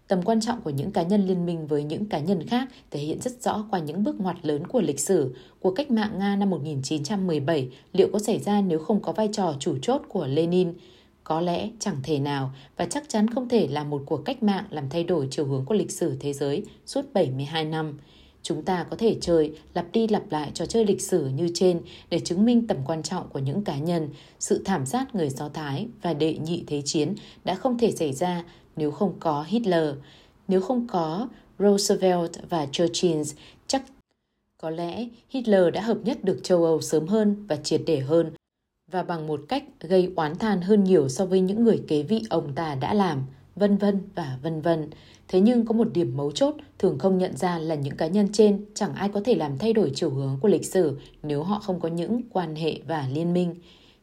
Tầm 0.08 0.22
quan 0.24 0.42
trọng 0.42 0.62
của 0.62 0.70
những 0.70 0.92
cá 0.92 1.04
nhân 1.04 1.26
liên 1.26 1.46
minh 1.46 1.68
với 1.68 1.84
những 1.84 2.06
cá 2.06 2.20
nhân 2.20 2.48
khác 2.48 2.68
thể 2.92 3.00
hiện 3.00 3.22
rất 3.22 3.42
rõ 3.42 3.66
qua 3.72 3.80
những 3.80 4.04
bước 4.04 4.20
ngoặt 4.20 4.38
lớn 4.42 4.68
của 4.68 4.82
lịch 4.82 5.00
sử. 5.00 5.36
Cuộc 5.60 5.72
cách 5.72 5.92
mạng 5.92 6.20
Nga 6.20 6.36
năm 6.36 6.50
1917 6.50 7.70
liệu 7.94 8.10
có 8.14 8.20
xảy 8.20 8.40
ra 8.40 8.62
nếu 8.62 8.80
không 8.80 9.02
có 9.02 9.12
vai 9.12 9.30
trò 9.34 9.56
chủ 9.60 9.78
chốt 9.82 10.02
của 10.10 10.28
Lenin? 10.28 10.74
Có 11.24 11.42
lẽ 11.42 11.70
chẳng 11.80 11.98
thể 12.04 12.20
nào 12.20 12.52
và 12.78 12.86
chắc 12.86 13.04
chắn 13.10 13.28
không 13.28 13.50
thể 13.50 13.68
là 13.68 13.84
một 13.84 14.04
cuộc 14.06 14.26
cách 14.26 14.44
mạng 14.44 14.66
làm 14.70 14.90
thay 14.90 15.04
đổi 15.04 15.28
chiều 15.32 15.46
hướng 15.46 15.66
của 15.66 15.76
lịch 15.76 15.92
sử 15.92 16.18
thế 16.20 16.34
giới 16.34 16.64
suốt 16.86 17.14
72 17.14 17.66
năm. 17.66 17.98
Chúng 18.43 18.63
ta 18.63 18.86
có 18.89 18.98
thể 18.98 19.17
chơi 19.21 19.53
lặp 19.74 19.86
đi 19.91 20.07
lặp 20.07 20.31
lại 20.31 20.51
trò 20.53 20.65
chơi 20.65 20.86
lịch 20.86 21.01
sử 21.01 21.27
như 21.27 21.50
trên 21.53 21.81
để 22.10 22.19
chứng 22.19 22.45
minh 22.45 22.67
tầm 22.67 22.77
quan 22.86 23.03
trọng 23.03 23.29
của 23.29 23.39
những 23.39 23.63
cá 23.63 23.77
nhân. 23.77 24.10
Sự 24.39 24.62
thảm 24.65 24.86
sát 24.86 25.15
người 25.15 25.29
Do 25.29 25.50
Thái 25.50 25.88
và 26.01 26.13
đệ 26.13 26.38
nhị 26.38 26.63
thế 26.67 26.81
chiến 26.86 27.15
đã 27.43 27.55
không 27.55 27.77
thể 27.77 27.91
xảy 27.91 28.13
ra 28.13 28.43
nếu 28.75 28.91
không 28.91 29.13
có 29.19 29.45
Hitler. 29.48 29.93
Nếu 30.48 30.62
không 30.62 30.88
có 30.88 31.27
Roosevelt 31.60 32.31
và 32.50 32.67
Churchill, 32.71 33.21
chắc 33.67 33.83
có 34.57 34.69
lẽ 34.69 35.07
Hitler 35.29 35.74
đã 35.74 35.81
hợp 35.81 35.98
nhất 36.03 36.24
được 36.24 36.39
châu 36.43 36.65
Âu 36.65 36.81
sớm 36.81 37.07
hơn 37.07 37.45
và 37.48 37.55
triệt 37.55 37.81
để 37.86 38.00
hơn 38.00 38.31
và 38.91 39.03
bằng 39.03 39.27
một 39.27 39.41
cách 39.48 39.63
gây 39.79 40.12
oán 40.15 40.38
than 40.38 40.62
hơn 40.62 40.83
nhiều 40.83 41.10
so 41.10 41.25
với 41.25 41.41
những 41.41 41.63
người 41.63 41.81
kế 41.88 42.03
vị 42.03 42.24
ông 42.29 42.55
ta 42.55 42.75
đã 42.75 42.93
làm, 42.93 43.25
vân 43.55 43.77
vân 43.77 44.00
và 44.15 44.38
vân 44.43 44.62
vân. 44.62 44.89
Thế 45.27 45.41
nhưng 45.41 45.65
có 45.65 45.74
một 45.74 45.88
điểm 45.93 46.17
mấu 46.17 46.31
chốt 46.31 46.55
thường 46.79 47.00
không 47.00 47.17
nhận 47.17 47.38
ra 47.38 47.60
là 47.60 47.75
những 47.75 47.98
cá 47.98 48.08
nhân 48.08 48.27
trên 48.34 48.65
chẳng 48.74 48.93
ai 48.93 49.10
có 49.10 49.22
thể 49.25 49.36
làm 49.36 49.58
thay 49.58 49.74
đổi 49.74 49.91
chiều 49.96 50.10
hướng 50.10 50.38
của 50.41 50.48
lịch 50.48 50.65
sử 50.65 51.00
nếu 51.24 51.43
họ 51.43 51.60
không 51.60 51.79
có 51.79 51.89
những 51.89 52.22
quan 52.29 52.55
hệ 52.55 52.79
và 52.88 53.08
liên 53.13 53.34
minh. 53.34 53.55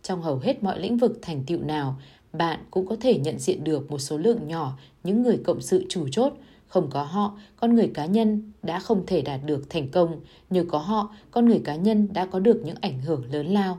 Trong 0.03 0.23
hầu 0.23 0.39
hết 0.39 0.63
mọi 0.63 0.81
lĩnh 0.81 0.97
vực 0.97 1.19
thành 1.23 1.43
tựu 1.47 1.61
nào, 1.63 1.97
bạn 2.33 2.61
cũng 2.71 2.87
có 2.87 2.97
thể 3.01 3.19
nhận 3.19 3.39
diện 3.39 3.65
được 3.65 3.91
một 3.91 3.99
số 3.99 4.19
lượng 4.19 4.49
nhỏ 4.49 4.79
những 5.05 5.23
người 5.23 5.39
cộng 5.45 5.61
sự 5.61 5.85
chủ 5.89 6.09
chốt. 6.09 6.33
Không 6.67 6.91
có 6.91 7.03
họ, 7.03 7.39
con 7.57 7.75
người 7.75 7.91
cá 7.95 8.07
nhân 8.07 8.53
đã 8.63 8.79
không 8.79 9.07
thể 9.07 9.23
đạt 9.23 9.41
được 9.45 9.71
thành 9.71 9.89
công. 9.89 10.21
Nhờ 10.51 10.65
có 10.69 10.79
họ, 10.79 11.15
con 11.31 11.47
người 11.47 11.61
cá 11.65 11.77
nhân 11.77 12.09
đã 12.13 12.27
có 12.27 12.39
được 12.39 12.61
những 12.65 12.77
ảnh 12.81 13.01
hưởng 13.01 13.25
lớn 13.33 13.47
lao. 13.47 13.79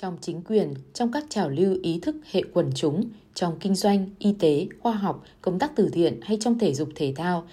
trong 0.00 0.16
chính 0.20 0.42
quyền, 0.42 0.74
trong 0.94 1.12
các 1.12 1.24
trào 1.28 1.48
lưu 1.48 1.76
ý 1.82 2.00
thức 2.00 2.16
hệ 2.30 2.42
quần 2.52 2.70
chúng, 2.74 3.10
trong 3.36 3.56
kinh 3.60 3.74
doanh, 3.74 4.06
y 4.18 4.32
tế, 4.38 4.66
khoa 4.80 4.92
học, 4.92 5.24
công 5.42 5.58
tác 5.58 5.76
từ 5.76 5.88
thiện 5.92 6.20
hay 6.22 6.38
trong 6.40 6.58
thể 6.58 6.74
dục 6.74 6.88
thể 6.94 7.12
thao, 7.16 7.48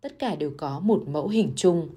tất 0.00 0.18
cả 0.18 0.34
đều 0.34 0.52
có 0.56 0.80
một 0.80 1.02
mẫu 1.08 1.28
hình 1.28 1.52
chung. 1.56 1.88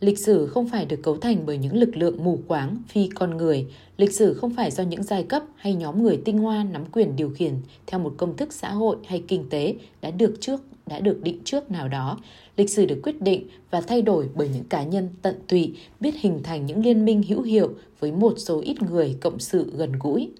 Lịch 0.00 0.18
sử 0.18 0.46
không 0.46 0.68
phải 0.68 0.86
được 0.86 1.02
cấu 1.02 1.16
thành 1.16 1.46
bởi 1.46 1.58
những 1.58 1.76
lực 1.76 1.96
lượng 1.96 2.24
mù 2.24 2.38
quáng, 2.48 2.76
phi 2.88 3.08
con 3.14 3.36
người. 3.36 3.66
Lịch 3.96 4.12
sử 4.12 4.34
không 4.34 4.54
phải 4.54 4.70
do 4.70 4.84
những 4.84 5.02
giai 5.02 5.22
cấp 5.22 5.42
hay 5.56 5.74
nhóm 5.74 6.02
người 6.02 6.20
tinh 6.24 6.38
hoa 6.38 6.64
nắm 6.64 6.84
quyền 6.92 7.16
điều 7.16 7.30
khiển 7.30 7.54
theo 7.86 8.00
một 8.00 8.14
công 8.16 8.36
thức 8.36 8.52
xã 8.52 8.70
hội 8.72 8.96
hay 9.06 9.22
kinh 9.28 9.48
tế 9.50 9.74
đã 10.00 10.10
được 10.10 10.34
trước 10.40 10.60
đã 10.86 11.00
được 11.00 11.22
định 11.22 11.38
trước 11.44 11.70
nào 11.70 11.88
đó. 11.88 12.18
Lịch 12.56 12.70
sử 12.70 12.86
được 12.86 13.00
quyết 13.02 13.22
định 13.22 13.46
và 13.70 13.80
thay 13.80 14.02
đổi 14.02 14.28
bởi 14.34 14.48
những 14.48 14.64
cá 14.64 14.82
nhân 14.82 15.08
tận 15.22 15.34
tụy 15.48 15.76
biết 16.00 16.14
hình 16.20 16.40
thành 16.42 16.66
những 16.66 16.84
liên 16.84 17.04
minh 17.04 17.22
hữu 17.22 17.42
hiệu 17.42 17.74
với 18.00 18.12
một 18.12 18.34
số 18.36 18.60
ít 18.60 18.82
người 18.82 19.16
cộng 19.20 19.38
sự 19.38 19.72
gần 19.76 19.92
gũi. 20.00 20.30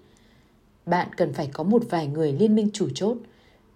Bạn 0.86 1.08
cần 1.16 1.32
phải 1.32 1.48
có 1.52 1.64
một 1.64 1.82
vài 1.90 2.06
người 2.06 2.32
liên 2.32 2.54
minh 2.54 2.68
chủ 2.72 2.88
chốt. 2.94 3.16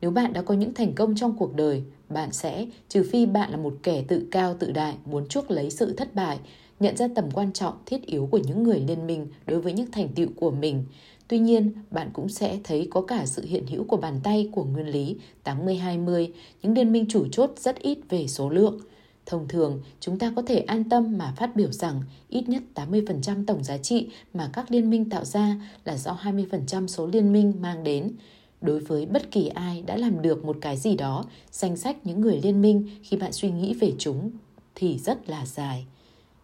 Nếu 0.00 0.10
bạn 0.10 0.32
đã 0.32 0.42
có 0.42 0.54
những 0.54 0.74
thành 0.74 0.94
công 0.94 1.14
trong 1.16 1.36
cuộc 1.38 1.54
đời, 1.56 1.82
bạn 2.08 2.32
sẽ, 2.32 2.66
trừ 2.88 3.02
phi 3.10 3.26
bạn 3.26 3.50
là 3.50 3.56
một 3.56 3.74
kẻ 3.82 4.04
tự 4.08 4.26
cao 4.30 4.56
tự 4.58 4.72
đại 4.72 4.94
muốn 5.04 5.28
chuốc 5.28 5.50
lấy 5.50 5.70
sự 5.70 5.92
thất 5.92 6.14
bại, 6.14 6.38
nhận 6.80 6.96
ra 6.96 7.08
tầm 7.14 7.30
quan 7.30 7.52
trọng 7.52 7.74
thiết 7.86 8.06
yếu 8.06 8.28
của 8.30 8.38
những 8.38 8.62
người 8.62 8.80
liên 8.88 9.06
minh 9.06 9.26
đối 9.46 9.60
với 9.60 9.72
những 9.72 9.90
thành 9.90 10.08
tựu 10.08 10.28
của 10.36 10.50
mình. 10.50 10.84
Tuy 11.28 11.38
nhiên, 11.38 11.72
bạn 11.90 12.10
cũng 12.12 12.28
sẽ 12.28 12.58
thấy 12.64 12.88
có 12.90 13.00
cả 13.00 13.26
sự 13.26 13.44
hiện 13.44 13.66
hữu 13.66 13.84
của 13.84 13.96
bàn 13.96 14.20
tay 14.22 14.48
của 14.52 14.64
nguyên 14.64 14.88
lý 14.88 15.16
80-20, 15.44 16.28
những 16.62 16.74
liên 16.74 16.92
minh 16.92 17.06
chủ 17.08 17.26
chốt 17.32 17.50
rất 17.56 17.78
ít 17.78 17.98
về 18.08 18.26
số 18.26 18.50
lượng. 18.50 18.80
Thông 19.28 19.48
thường, 19.48 19.80
chúng 20.00 20.18
ta 20.18 20.32
có 20.36 20.42
thể 20.42 20.58
an 20.58 20.84
tâm 20.84 21.18
mà 21.18 21.32
phát 21.36 21.56
biểu 21.56 21.72
rằng 21.72 22.02
ít 22.28 22.48
nhất 22.48 22.62
80% 22.74 23.44
tổng 23.46 23.64
giá 23.64 23.78
trị 23.78 24.08
mà 24.34 24.50
các 24.52 24.70
liên 24.70 24.90
minh 24.90 25.10
tạo 25.10 25.24
ra 25.24 25.56
là 25.84 25.96
do 25.96 26.18
20% 26.22 26.86
số 26.86 27.06
liên 27.06 27.32
minh 27.32 27.52
mang 27.60 27.84
đến. 27.84 28.12
Đối 28.60 28.80
với 28.80 29.06
bất 29.06 29.30
kỳ 29.30 29.48
ai 29.48 29.82
đã 29.82 29.96
làm 29.96 30.22
được 30.22 30.44
một 30.44 30.56
cái 30.60 30.76
gì 30.76 30.96
đó, 30.96 31.24
danh 31.50 31.76
sách 31.76 31.96
những 32.06 32.20
người 32.20 32.40
liên 32.42 32.62
minh 32.62 32.88
khi 33.02 33.16
bạn 33.16 33.32
suy 33.32 33.50
nghĩ 33.50 33.74
về 33.74 33.92
chúng 33.98 34.30
thì 34.74 34.98
rất 34.98 35.30
là 35.30 35.46
dài. 35.46 35.86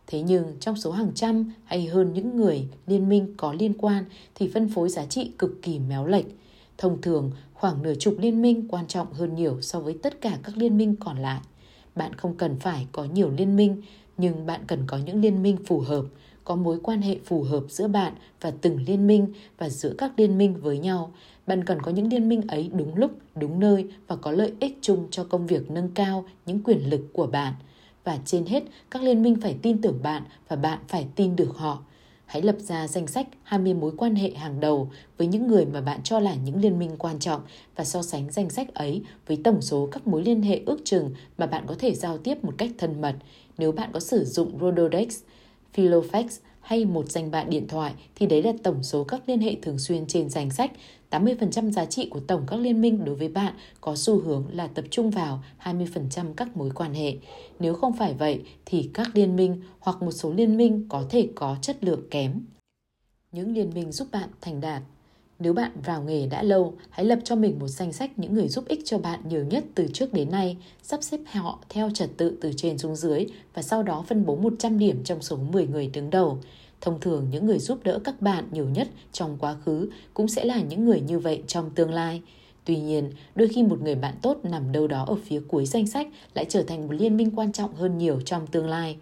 Thế 0.06 0.22
nhưng 0.22 0.56
trong 0.60 0.76
số 0.76 0.90
hàng 0.90 1.12
trăm 1.14 1.52
hay 1.64 1.86
hơn 1.86 2.12
những 2.12 2.36
người 2.36 2.68
liên 2.86 3.08
minh 3.08 3.34
có 3.36 3.52
liên 3.52 3.74
quan 3.78 4.04
thì 4.34 4.50
phân 4.54 4.68
phối 4.68 4.88
giá 4.88 5.06
trị 5.06 5.30
cực 5.38 5.62
kỳ 5.62 5.78
méo 5.78 6.06
lệch. 6.06 6.26
Thông 6.78 7.00
thường, 7.02 7.30
khoảng 7.52 7.82
nửa 7.82 7.94
chục 7.94 8.16
liên 8.18 8.42
minh 8.42 8.68
quan 8.68 8.86
trọng 8.86 9.12
hơn 9.12 9.34
nhiều 9.34 9.60
so 9.60 9.80
với 9.80 9.98
tất 10.02 10.20
cả 10.20 10.38
các 10.42 10.56
liên 10.56 10.78
minh 10.78 10.96
còn 11.00 11.18
lại. 11.18 11.40
Bạn 11.96 12.14
không 12.14 12.34
cần 12.34 12.56
phải 12.58 12.86
có 12.92 13.04
nhiều 13.04 13.30
liên 13.30 13.56
minh, 13.56 13.82
nhưng 14.16 14.46
bạn 14.46 14.60
cần 14.66 14.84
có 14.86 14.98
những 14.98 15.20
liên 15.20 15.42
minh 15.42 15.56
phù 15.66 15.80
hợp, 15.80 16.04
có 16.44 16.56
mối 16.56 16.78
quan 16.82 17.02
hệ 17.02 17.18
phù 17.24 17.42
hợp 17.42 17.64
giữa 17.68 17.88
bạn 17.88 18.12
và 18.40 18.50
từng 18.60 18.78
liên 18.86 19.06
minh 19.06 19.28
và 19.58 19.68
giữa 19.68 19.94
các 19.98 20.12
liên 20.16 20.38
minh 20.38 20.54
với 20.60 20.78
nhau. 20.78 21.12
Bạn 21.46 21.64
cần 21.64 21.82
có 21.82 21.90
những 21.90 22.08
liên 22.08 22.28
minh 22.28 22.42
ấy 22.48 22.70
đúng 22.72 22.96
lúc, 22.96 23.10
đúng 23.34 23.60
nơi 23.60 23.88
và 24.06 24.16
có 24.16 24.30
lợi 24.30 24.52
ích 24.60 24.78
chung 24.80 25.06
cho 25.10 25.24
công 25.24 25.46
việc 25.46 25.70
nâng 25.70 25.88
cao 25.94 26.24
những 26.46 26.60
quyền 26.64 26.90
lực 26.90 27.00
của 27.12 27.26
bạn. 27.26 27.54
Và 28.04 28.18
trên 28.24 28.46
hết, 28.46 28.64
các 28.90 29.02
liên 29.02 29.22
minh 29.22 29.36
phải 29.40 29.56
tin 29.62 29.80
tưởng 29.82 30.02
bạn 30.02 30.22
và 30.48 30.56
bạn 30.56 30.78
phải 30.88 31.06
tin 31.16 31.36
được 31.36 31.56
họ. 31.56 31.82
Hãy 32.34 32.42
lập 32.42 32.56
ra 32.58 32.88
danh 32.88 33.06
sách 33.06 33.26
20 33.42 33.74
mối 33.74 33.92
quan 33.96 34.14
hệ 34.14 34.30
hàng 34.30 34.60
đầu 34.60 34.90
với 35.18 35.26
những 35.26 35.46
người 35.46 35.66
mà 35.66 35.80
bạn 35.80 36.00
cho 36.02 36.18
là 36.18 36.34
những 36.34 36.60
liên 36.60 36.78
minh 36.78 36.90
quan 36.98 37.18
trọng 37.18 37.40
và 37.76 37.84
so 37.84 38.02
sánh 38.02 38.30
danh 38.30 38.50
sách 38.50 38.74
ấy 38.74 39.02
với 39.26 39.38
tổng 39.44 39.62
số 39.62 39.88
các 39.92 40.06
mối 40.06 40.24
liên 40.24 40.42
hệ 40.42 40.60
ước 40.66 40.78
chừng 40.84 41.10
mà 41.38 41.46
bạn 41.46 41.64
có 41.66 41.74
thể 41.78 41.94
giao 41.94 42.18
tiếp 42.18 42.44
một 42.44 42.54
cách 42.58 42.70
thân 42.78 43.00
mật. 43.00 43.14
Nếu 43.58 43.72
bạn 43.72 43.90
có 43.92 44.00
sử 44.00 44.24
dụng 44.24 44.58
Rolodex, 44.60 45.18
Philofax 45.74 46.24
hay 46.60 46.84
một 46.84 47.10
danh 47.10 47.30
bạ 47.30 47.44
điện 47.44 47.68
thoại 47.68 47.92
thì 48.14 48.26
đấy 48.26 48.42
là 48.42 48.52
tổng 48.62 48.82
số 48.82 49.04
các 49.04 49.22
liên 49.26 49.40
hệ 49.40 49.56
thường 49.62 49.78
xuyên 49.78 50.06
trên 50.06 50.30
danh 50.30 50.50
sách 50.50 50.72
80% 51.20 51.70
giá 51.70 51.84
trị 51.84 52.08
của 52.10 52.20
tổng 52.20 52.44
các 52.46 52.56
liên 52.56 52.80
minh 52.80 53.04
đối 53.04 53.14
với 53.14 53.28
bạn 53.28 53.54
có 53.80 53.96
xu 53.96 54.20
hướng 54.20 54.44
là 54.52 54.66
tập 54.66 54.84
trung 54.90 55.10
vào 55.10 55.44
20% 55.62 56.34
các 56.36 56.56
mối 56.56 56.70
quan 56.74 56.94
hệ. 56.94 57.16
Nếu 57.58 57.74
không 57.74 57.96
phải 57.96 58.14
vậy 58.14 58.42
thì 58.64 58.90
các 58.94 59.10
liên 59.14 59.36
minh 59.36 59.62
hoặc 59.78 60.02
một 60.02 60.12
số 60.12 60.32
liên 60.32 60.56
minh 60.56 60.86
có 60.88 61.04
thể 61.10 61.28
có 61.34 61.56
chất 61.62 61.84
lượng 61.84 62.02
kém. 62.10 62.40
Những 63.32 63.54
liên 63.54 63.70
minh 63.74 63.92
giúp 63.92 64.08
bạn 64.12 64.28
thành 64.40 64.60
đạt 64.60 64.82
nếu 65.38 65.52
bạn 65.52 65.70
vào 65.84 66.02
nghề 66.02 66.26
đã 66.26 66.42
lâu, 66.42 66.74
hãy 66.90 67.06
lập 67.06 67.18
cho 67.24 67.36
mình 67.36 67.58
một 67.58 67.68
danh 67.68 67.92
sách 67.92 68.18
những 68.18 68.34
người 68.34 68.48
giúp 68.48 68.64
ích 68.68 68.80
cho 68.84 68.98
bạn 68.98 69.20
nhiều 69.28 69.44
nhất 69.44 69.64
từ 69.74 69.86
trước 69.92 70.12
đến 70.12 70.30
nay, 70.30 70.56
sắp 70.82 71.02
xếp 71.02 71.20
họ 71.32 71.58
theo 71.68 71.90
trật 71.90 72.10
tự 72.16 72.38
từ 72.40 72.52
trên 72.56 72.78
xuống 72.78 72.96
dưới 72.96 73.26
và 73.54 73.62
sau 73.62 73.82
đó 73.82 74.04
phân 74.08 74.26
bố 74.26 74.36
100 74.36 74.78
điểm 74.78 75.04
trong 75.04 75.22
số 75.22 75.36
10 75.36 75.66
người 75.66 75.90
đứng 75.92 76.10
đầu. 76.10 76.38
Thông 76.84 77.00
thường 77.00 77.26
những 77.30 77.46
người 77.46 77.58
giúp 77.58 77.78
đỡ 77.84 77.98
các 78.04 78.20
bạn 78.20 78.44
nhiều 78.52 78.68
nhất 78.68 78.88
trong 79.12 79.36
quá 79.40 79.56
khứ 79.64 79.90
cũng 80.14 80.28
sẽ 80.28 80.44
là 80.44 80.60
những 80.60 80.84
người 80.84 81.00
như 81.00 81.18
vậy 81.18 81.42
trong 81.46 81.70
tương 81.70 81.90
lai. 81.90 82.22
Tuy 82.64 82.76
nhiên, 82.76 83.10
đôi 83.34 83.48
khi 83.48 83.62
một 83.62 83.80
người 83.82 83.94
bạn 83.94 84.14
tốt 84.22 84.38
nằm 84.42 84.72
đâu 84.72 84.86
đó 84.86 85.04
ở 85.08 85.16
phía 85.24 85.40
cuối 85.48 85.66
danh 85.66 85.86
sách 85.86 86.08
lại 86.34 86.44
trở 86.48 86.62
thành 86.62 86.86
một 86.86 86.92
liên 86.94 87.16
minh 87.16 87.30
quan 87.36 87.52
trọng 87.52 87.74
hơn 87.74 87.98
nhiều 87.98 88.20
trong 88.20 88.46
tương 88.46 88.68
lai. 88.68 88.96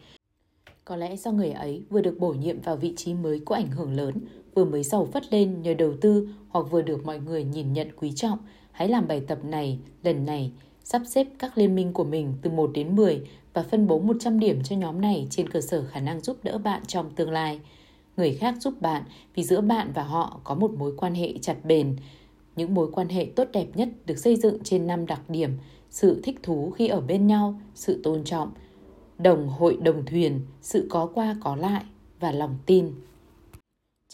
Có 0.84 0.96
lẽ 0.96 1.16
do 1.16 1.30
người 1.30 1.50
ấy 1.50 1.82
vừa 1.90 2.00
được 2.00 2.16
bổ 2.18 2.32
nhiệm 2.32 2.60
vào 2.60 2.76
vị 2.76 2.94
trí 2.96 3.14
mới 3.14 3.40
có 3.44 3.54
ảnh 3.54 3.70
hưởng 3.70 3.96
lớn, 3.96 4.14
vừa 4.54 4.64
mới 4.64 4.82
giàu 4.82 5.08
phất 5.12 5.32
lên 5.32 5.62
nhờ 5.62 5.74
đầu 5.74 5.94
tư 6.00 6.28
hoặc 6.48 6.66
vừa 6.70 6.82
được 6.82 7.04
mọi 7.04 7.20
người 7.20 7.44
nhìn 7.44 7.72
nhận 7.72 7.88
quý 7.96 8.12
trọng. 8.16 8.38
Hãy 8.72 8.88
làm 8.88 9.08
bài 9.08 9.22
tập 9.26 9.38
này 9.44 9.78
lần 10.02 10.26
này, 10.26 10.52
sắp 10.84 11.02
xếp 11.06 11.26
các 11.38 11.58
liên 11.58 11.74
minh 11.74 11.92
của 11.92 12.04
mình 12.04 12.34
từ 12.42 12.50
1 12.50 12.70
đến 12.74 12.96
10 12.96 13.22
và 13.54 13.62
phân 13.62 13.86
bố 13.86 13.98
100 13.98 14.40
điểm 14.40 14.62
cho 14.64 14.76
nhóm 14.76 15.00
này 15.00 15.26
trên 15.30 15.48
cơ 15.48 15.60
sở 15.60 15.84
khả 15.84 16.00
năng 16.00 16.20
giúp 16.20 16.36
đỡ 16.42 16.58
bạn 16.58 16.82
trong 16.86 17.10
tương 17.10 17.30
lai. 17.30 17.60
Người 18.16 18.34
khác 18.34 18.54
giúp 18.60 18.74
bạn 18.80 19.02
vì 19.34 19.44
giữa 19.44 19.60
bạn 19.60 19.92
và 19.94 20.02
họ 20.02 20.40
có 20.44 20.54
một 20.54 20.70
mối 20.70 20.94
quan 20.96 21.14
hệ 21.14 21.34
chặt 21.42 21.56
bền. 21.64 21.96
Những 22.56 22.74
mối 22.74 22.90
quan 22.92 23.08
hệ 23.08 23.26
tốt 23.36 23.48
đẹp 23.52 23.66
nhất 23.74 23.88
được 24.06 24.18
xây 24.18 24.36
dựng 24.36 24.58
trên 24.64 24.86
năm 24.86 25.06
đặc 25.06 25.20
điểm 25.28 25.50
sự 25.90 26.20
thích 26.22 26.38
thú 26.42 26.70
khi 26.70 26.88
ở 26.88 27.00
bên 27.00 27.26
nhau, 27.26 27.60
sự 27.74 28.00
tôn 28.02 28.24
trọng, 28.24 28.50
đồng 29.18 29.48
hội 29.48 29.76
đồng 29.82 30.06
thuyền, 30.06 30.40
sự 30.60 30.86
có 30.90 31.06
qua 31.14 31.36
có 31.40 31.56
lại 31.56 31.84
và 32.20 32.32
lòng 32.32 32.58
tin. 32.66 32.92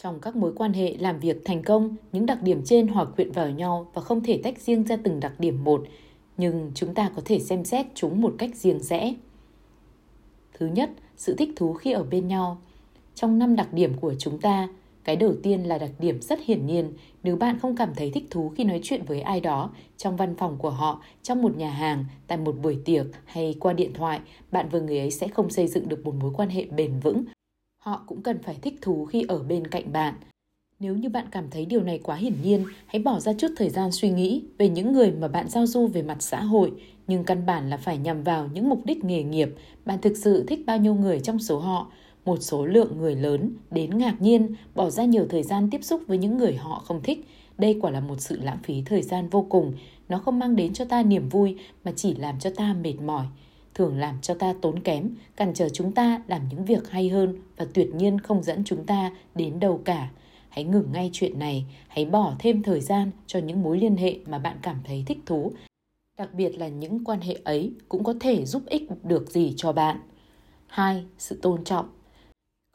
Trong 0.01 0.19
các 0.19 0.35
mối 0.35 0.53
quan 0.55 0.73
hệ 0.73 0.95
làm 0.99 1.19
việc 1.19 1.41
thành 1.45 1.63
công, 1.63 1.95
những 2.11 2.25
đặc 2.25 2.43
điểm 2.43 2.61
trên 2.65 2.87
hòa 2.87 3.05
quyện 3.05 3.31
vào 3.31 3.49
nhau 3.49 3.91
và 3.93 4.01
không 4.01 4.23
thể 4.23 4.39
tách 4.43 4.59
riêng 4.59 4.83
ra 4.83 4.97
từng 5.03 5.19
đặc 5.19 5.39
điểm 5.39 5.63
một, 5.63 5.83
nhưng 6.39 6.71
chúng 6.75 6.93
ta 6.93 7.11
có 7.15 7.21
thể 7.25 7.39
xem 7.39 7.65
xét 7.65 7.85
chúng 7.95 8.21
một 8.21 8.35
cách 8.37 8.55
riêng 8.55 8.79
rẽ. 8.79 9.13
Thứ 10.53 10.67
nhất, 10.67 10.89
sự 11.17 11.35
thích 11.35 11.49
thú 11.55 11.73
khi 11.73 11.91
ở 11.91 12.03
bên 12.03 12.27
nhau. 12.27 12.61
Trong 13.15 13.39
năm 13.39 13.55
đặc 13.55 13.73
điểm 13.73 13.93
của 14.01 14.13
chúng 14.19 14.41
ta, 14.41 14.67
cái 15.03 15.15
đầu 15.15 15.33
tiên 15.43 15.63
là 15.63 15.77
đặc 15.77 15.91
điểm 15.99 16.21
rất 16.21 16.39
hiển 16.45 16.65
nhiên, 16.65 16.93
nếu 17.23 17.35
bạn 17.35 17.59
không 17.59 17.75
cảm 17.75 17.95
thấy 17.95 18.11
thích 18.11 18.27
thú 18.29 18.49
khi 18.49 18.63
nói 18.63 18.79
chuyện 18.83 19.03
với 19.05 19.21
ai 19.21 19.41
đó, 19.41 19.71
trong 19.97 20.17
văn 20.17 20.35
phòng 20.35 20.57
của 20.57 20.69
họ, 20.69 21.03
trong 21.23 21.41
một 21.41 21.57
nhà 21.57 21.69
hàng, 21.69 22.05
tại 22.27 22.37
một 22.37 22.55
buổi 22.61 22.77
tiệc 22.85 23.05
hay 23.25 23.55
qua 23.59 23.73
điện 23.73 23.93
thoại, 23.93 24.19
bạn 24.51 24.67
và 24.71 24.79
người 24.79 24.99
ấy 24.99 25.11
sẽ 25.11 25.27
không 25.27 25.49
xây 25.49 25.67
dựng 25.67 25.89
được 25.89 26.05
một 26.05 26.15
mối 26.15 26.31
quan 26.35 26.49
hệ 26.49 26.65
bền 26.65 26.99
vững. 26.99 27.23
Họ 27.83 28.03
cũng 28.07 28.21
cần 28.21 28.43
phải 28.43 28.55
thích 28.61 28.75
thú 28.81 29.05
khi 29.05 29.25
ở 29.27 29.43
bên 29.43 29.67
cạnh 29.67 29.93
bạn. 29.93 30.13
Nếu 30.81 30.95
như 30.95 31.09
bạn 31.09 31.25
cảm 31.31 31.49
thấy 31.51 31.65
điều 31.65 31.83
này 31.83 31.99
quá 32.03 32.15
hiển 32.15 32.33
nhiên, 32.43 32.65
hãy 32.87 33.01
bỏ 33.01 33.19
ra 33.19 33.33
chút 33.33 33.47
thời 33.57 33.69
gian 33.69 33.91
suy 33.91 34.09
nghĩ 34.09 34.43
về 34.57 34.69
những 34.69 34.93
người 34.93 35.11
mà 35.11 35.27
bạn 35.27 35.49
giao 35.49 35.65
du 35.65 35.87
về 35.87 36.01
mặt 36.01 36.17
xã 36.19 36.41
hội, 36.41 36.71
nhưng 37.07 37.23
căn 37.23 37.45
bản 37.45 37.69
là 37.69 37.77
phải 37.77 37.97
nhằm 37.97 38.23
vào 38.23 38.49
những 38.53 38.69
mục 38.69 38.81
đích 38.85 39.03
nghề 39.03 39.23
nghiệp. 39.23 39.49
Bạn 39.85 40.01
thực 40.01 40.17
sự 40.17 40.43
thích 40.47 40.59
bao 40.65 40.77
nhiêu 40.77 40.93
người 40.93 41.19
trong 41.19 41.39
số 41.39 41.59
họ? 41.59 41.91
Một 42.25 42.37
số 42.41 42.65
lượng 42.65 42.97
người 42.97 43.15
lớn 43.15 43.53
đến 43.71 43.97
ngạc 43.97 44.21
nhiên 44.21 44.55
bỏ 44.75 44.89
ra 44.89 45.05
nhiều 45.05 45.25
thời 45.29 45.43
gian 45.43 45.69
tiếp 45.69 45.83
xúc 45.83 46.01
với 46.07 46.17
những 46.17 46.37
người 46.37 46.55
họ 46.55 46.83
không 46.85 47.01
thích. 47.03 47.25
Đây 47.57 47.77
quả 47.81 47.91
là 47.91 47.99
một 47.99 48.21
sự 48.21 48.39
lãng 48.41 48.59
phí 48.63 48.81
thời 48.85 49.01
gian 49.01 49.29
vô 49.29 49.45
cùng. 49.49 49.73
Nó 50.09 50.17
không 50.17 50.39
mang 50.39 50.55
đến 50.55 50.73
cho 50.73 50.85
ta 50.85 51.03
niềm 51.03 51.29
vui 51.29 51.55
mà 51.83 51.91
chỉ 51.95 52.13
làm 52.13 52.39
cho 52.39 52.49
ta 52.49 52.75
mệt 52.83 52.95
mỏi 53.05 53.25
thường 53.73 53.97
làm 53.97 54.21
cho 54.21 54.33
ta 54.33 54.53
tốn 54.61 54.79
kém, 54.79 55.09
cản 55.35 55.53
trở 55.53 55.69
chúng 55.69 55.91
ta 55.91 56.21
làm 56.27 56.41
những 56.49 56.65
việc 56.65 56.89
hay 56.89 57.09
hơn 57.09 57.35
và 57.57 57.65
tuyệt 57.73 57.95
nhiên 57.95 58.19
không 58.19 58.43
dẫn 58.43 58.63
chúng 58.63 58.85
ta 58.85 59.11
đến 59.35 59.59
đâu 59.59 59.81
cả. 59.85 60.09
Hãy 60.49 60.63
ngừng 60.63 60.91
ngay 60.91 61.09
chuyện 61.13 61.39
này, 61.39 61.65
hãy 61.87 62.05
bỏ 62.05 62.35
thêm 62.39 62.63
thời 62.63 62.81
gian 62.81 63.11
cho 63.27 63.39
những 63.39 63.63
mối 63.63 63.79
liên 63.79 63.97
hệ 63.97 64.19
mà 64.25 64.39
bạn 64.39 64.57
cảm 64.61 64.79
thấy 64.83 65.03
thích 65.07 65.19
thú. 65.25 65.51
Đặc 66.17 66.33
biệt 66.33 66.49
là 66.49 66.67
những 66.67 67.03
quan 67.03 67.21
hệ 67.21 67.37
ấy 67.43 67.71
cũng 67.89 68.03
có 68.03 68.13
thể 68.19 68.45
giúp 68.45 68.63
ích 68.65 68.83
được 69.03 69.31
gì 69.31 69.53
cho 69.57 69.71
bạn. 69.71 69.99
2. 70.67 71.05
Sự 71.17 71.39
tôn 71.41 71.63
trọng. 71.63 71.85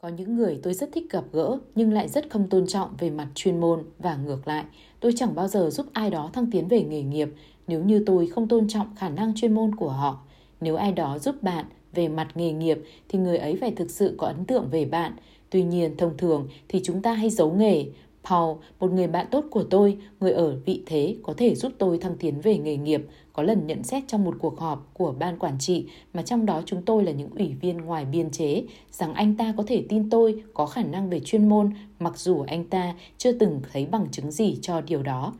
Có 0.01 0.09
những 0.09 0.35
người 0.35 0.59
tôi 0.63 0.73
rất 0.73 0.89
thích 0.93 1.05
gặp 1.09 1.23
gỡ 1.31 1.57
nhưng 1.75 1.93
lại 1.93 2.07
rất 2.07 2.29
không 2.29 2.49
tôn 2.49 2.67
trọng 2.67 2.95
về 2.97 3.09
mặt 3.09 3.27
chuyên 3.35 3.59
môn 3.59 3.83
và 3.99 4.15
ngược 4.15 4.47
lại, 4.47 4.65
tôi 4.99 5.13
chẳng 5.15 5.35
bao 5.35 5.47
giờ 5.47 5.69
giúp 5.69 5.85
ai 5.93 6.09
đó 6.09 6.29
thăng 6.33 6.51
tiến 6.51 6.67
về 6.67 6.83
nghề 6.83 7.01
nghiệp 7.01 7.29
nếu 7.67 7.83
như 7.83 8.03
tôi 8.05 8.27
không 8.27 8.47
tôn 8.47 8.67
trọng 8.67 8.95
khả 8.95 9.09
năng 9.09 9.35
chuyên 9.35 9.53
môn 9.53 9.75
của 9.75 9.89
họ. 9.89 10.19
Nếu 10.61 10.75
ai 10.75 10.91
đó 10.91 11.19
giúp 11.19 11.43
bạn 11.43 11.65
về 11.93 12.07
mặt 12.07 12.27
nghề 12.35 12.51
nghiệp 12.51 12.83
thì 13.09 13.19
người 13.19 13.37
ấy 13.37 13.57
phải 13.61 13.71
thực 13.71 13.89
sự 13.89 14.15
có 14.17 14.27
ấn 14.27 14.45
tượng 14.45 14.67
về 14.71 14.85
bạn. 14.85 15.15
Tuy 15.55 15.63
nhiên, 15.63 15.97
thông 15.97 16.17
thường 16.17 16.47
thì 16.67 16.81
chúng 16.83 17.01
ta 17.01 17.13
hay 17.13 17.29
giấu 17.29 17.51
nghề 17.51 17.85
Paul, 18.23 18.57
một 18.79 18.91
người 18.91 19.07
bạn 19.07 19.27
tốt 19.31 19.45
của 19.51 19.63
tôi, 19.63 19.97
người 20.19 20.31
ở 20.31 20.59
vị 20.65 20.83
thế 20.85 21.15
có 21.23 21.33
thể 21.37 21.55
giúp 21.55 21.71
tôi 21.77 21.97
thăng 21.97 22.17
tiến 22.17 22.41
về 22.41 22.57
nghề 22.57 22.77
nghiệp, 22.77 23.05
có 23.33 23.43
lần 23.43 23.67
nhận 23.67 23.83
xét 23.83 24.03
trong 24.07 24.23
một 24.23 24.35
cuộc 24.39 24.59
họp 24.59 24.89
của 24.93 25.15
ban 25.19 25.39
quản 25.39 25.59
trị 25.59 25.85
mà 26.13 26.21
trong 26.21 26.45
đó 26.45 26.61
chúng 26.65 26.81
tôi 26.81 27.03
là 27.03 27.11
những 27.11 27.29
ủy 27.37 27.55
viên 27.61 27.77
ngoài 27.77 28.05
biên 28.05 28.29
chế 28.29 28.63
rằng 28.91 29.13
anh 29.13 29.35
ta 29.35 29.53
có 29.57 29.63
thể 29.67 29.83
tin 29.89 30.09
tôi 30.09 30.43
có 30.53 30.65
khả 30.65 30.83
năng 30.83 31.09
về 31.09 31.19
chuyên 31.19 31.49
môn 31.49 31.73
mặc 31.99 32.17
dù 32.17 32.43
anh 32.47 32.65
ta 32.65 32.95
chưa 33.17 33.31
từng 33.31 33.61
thấy 33.73 33.85
bằng 33.85 34.07
chứng 34.11 34.31
gì 34.31 34.57
cho 34.61 34.81
điều 34.81 35.03
đó. 35.03 35.33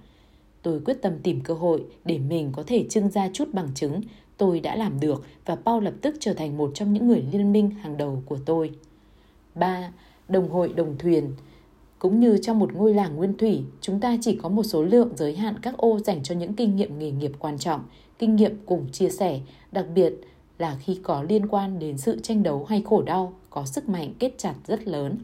Tôi 0.61 0.79
quyết 0.85 1.01
tâm 1.01 1.13
tìm 1.23 1.41
cơ 1.41 1.53
hội 1.53 1.83
để 2.05 2.17
mình 2.17 2.51
có 2.55 2.63
thể 2.67 2.85
trưng 2.89 3.09
ra 3.09 3.29
chút 3.33 3.53
bằng 3.53 3.67
chứng. 3.75 4.01
Tôi 4.37 4.59
đã 4.59 4.75
làm 4.75 4.99
được 4.99 5.25
và 5.45 5.55
Paul 5.55 5.83
lập 5.83 5.93
tức 6.01 6.15
trở 6.19 6.33
thành 6.33 6.57
một 6.57 6.71
trong 6.73 6.93
những 6.93 7.07
người 7.07 7.23
liên 7.31 7.51
minh 7.51 7.69
hàng 7.69 7.97
đầu 7.97 8.23
của 8.25 8.37
tôi. 8.45 8.71
3. 9.55 9.91
Đồng 10.29 10.49
hội 10.49 10.73
đồng 10.73 10.97
thuyền 10.97 11.31
cũng 11.99 12.19
như 12.19 12.37
trong 12.41 12.59
một 12.59 12.73
ngôi 12.73 12.93
làng 12.93 13.15
nguyên 13.15 13.37
thủy, 13.37 13.63
chúng 13.81 13.99
ta 13.99 14.17
chỉ 14.21 14.35
có 14.35 14.49
một 14.49 14.63
số 14.63 14.83
lượng 14.83 15.09
giới 15.15 15.35
hạn 15.35 15.55
các 15.61 15.77
ô 15.77 15.99
dành 15.99 16.23
cho 16.23 16.35
những 16.35 16.53
kinh 16.53 16.75
nghiệm 16.75 16.99
nghề 16.99 17.11
nghiệp 17.11 17.31
quan 17.39 17.57
trọng, 17.57 17.81
kinh 18.19 18.35
nghiệm 18.35 18.57
cùng 18.65 18.91
chia 18.91 19.09
sẻ, 19.09 19.39
đặc 19.71 19.85
biệt 19.95 20.13
là 20.57 20.77
khi 20.79 20.99
có 21.03 21.23
liên 21.23 21.47
quan 21.47 21.79
đến 21.79 21.97
sự 21.97 22.19
tranh 22.19 22.43
đấu 22.43 22.65
hay 22.69 22.81
khổ 22.85 23.01
đau, 23.01 23.33
có 23.49 23.65
sức 23.65 23.89
mạnh 23.89 24.13
kết 24.19 24.31
chặt 24.37 24.53
rất 24.67 24.87
lớn. 24.87 25.17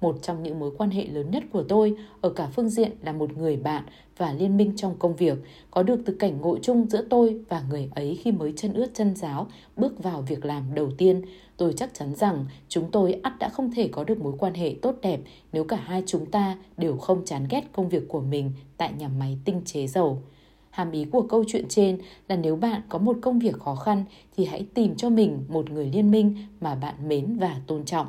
Một 0.00 0.18
trong 0.22 0.42
những 0.42 0.58
mối 0.60 0.70
quan 0.78 0.90
hệ 0.90 1.06
lớn 1.06 1.30
nhất 1.30 1.44
của 1.52 1.62
tôi 1.62 1.96
ở 2.20 2.30
cả 2.30 2.48
phương 2.56 2.68
diện 2.68 2.90
là 3.02 3.12
một 3.12 3.36
người 3.36 3.56
bạn 3.56 3.84
và 4.16 4.32
liên 4.32 4.56
minh 4.56 4.72
trong 4.76 4.94
công 4.98 5.16
việc, 5.16 5.38
có 5.70 5.82
được 5.82 6.00
từ 6.04 6.16
cảnh 6.18 6.40
ngộ 6.40 6.58
chung 6.62 6.86
giữa 6.90 7.04
tôi 7.10 7.40
và 7.48 7.62
người 7.70 7.90
ấy 7.94 8.18
khi 8.22 8.32
mới 8.32 8.52
chân 8.56 8.72
ướt 8.72 8.90
chân 8.94 9.16
giáo 9.16 9.46
bước 9.76 10.02
vào 10.02 10.22
việc 10.22 10.44
làm 10.44 10.74
đầu 10.74 10.90
tiên. 10.98 11.22
Tôi 11.56 11.74
chắc 11.76 11.94
chắn 11.94 12.14
rằng 12.14 12.46
chúng 12.68 12.90
tôi 12.90 13.12
ắt 13.22 13.38
đã 13.38 13.48
không 13.48 13.70
thể 13.70 13.88
có 13.88 14.04
được 14.04 14.20
mối 14.20 14.32
quan 14.38 14.54
hệ 14.54 14.74
tốt 14.82 14.94
đẹp 15.02 15.20
nếu 15.52 15.64
cả 15.64 15.76
hai 15.76 16.02
chúng 16.06 16.26
ta 16.26 16.58
đều 16.76 16.96
không 16.96 17.24
chán 17.24 17.46
ghét 17.50 17.62
công 17.72 17.88
việc 17.88 18.08
của 18.08 18.20
mình 18.20 18.52
tại 18.76 18.92
nhà 18.98 19.08
máy 19.08 19.38
tinh 19.44 19.60
chế 19.64 19.86
dầu. 19.86 20.22
Hàm 20.70 20.90
ý 20.90 21.04
của 21.04 21.22
câu 21.22 21.44
chuyện 21.48 21.64
trên 21.68 21.98
là 22.28 22.36
nếu 22.36 22.56
bạn 22.56 22.82
có 22.88 22.98
một 22.98 23.16
công 23.22 23.38
việc 23.38 23.58
khó 23.58 23.74
khăn 23.74 24.04
thì 24.36 24.44
hãy 24.44 24.66
tìm 24.74 24.96
cho 24.96 25.10
mình 25.10 25.44
một 25.48 25.70
người 25.70 25.90
liên 25.92 26.10
minh 26.10 26.36
mà 26.60 26.74
bạn 26.74 27.08
mến 27.08 27.36
và 27.36 27.60
tôn 27.66 27.84
trọng. 27.84 28.06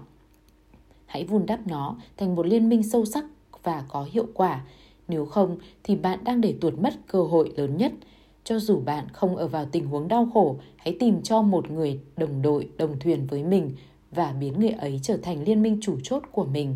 Hãy 1.06 1.24
vun 1.26 1.46
đắp 1.46 1.68
nó 1.68 1.96
thành 2.18 2.36
một 2.36 2.46
liên 2.46 2.70
minh 2.70 2.84
sâu 2.84 3.06
sắc 3.06 3.26
và 3.64 3.86
có 3.90 4.08
hiệu 4.12 4.26
quả. 4.34 4.62
Nếu 5.08 5.26
không 5.26 5.58
thì 5.84 5.96
bạn 5.96 6.24
đang 6.24 6.42
để 6.42 6.56
tuột 6.62 6.74
mất 6.74 6.94
cơ 7.08 7.24
hội 7.24 7.54
lớn 7.56 7.78
nhất. 7.78 7.92
Cho 8.46 8.60
dù 8.60 8.80
bạn 8.80 9.08
không 9.14 9.36
ở 9.36 9.48
vào 9.48 9.66
tình 9.72 9.86
huống 9.88 10.08
đau 10.08 10.30
khổ, 10.34 10.56
hãy 10.78 10.96
tìm 11.00 11.22
cho 11.22 11.42
một 11.42 11.72
người 11.72 12.00
đồng 12.18 12.42
đội, 12.42 12.70
đồng 12.78 13.00
thuyền 13.00 13.28
với 13.28 13.44
mình 13.44 13.72
và 14.12 14.34
biến 14.40 14.60
người 14.60 14.70
ấy 14.70 15.00
trở 15.04 15.18
thành 15.18 15.44
liên 15.44 15.62
minh 15.62 15.78
chủ 15.82 15.98
chốt 16.04 16.24
của 16.32 16.46
mình. 16.46 16.76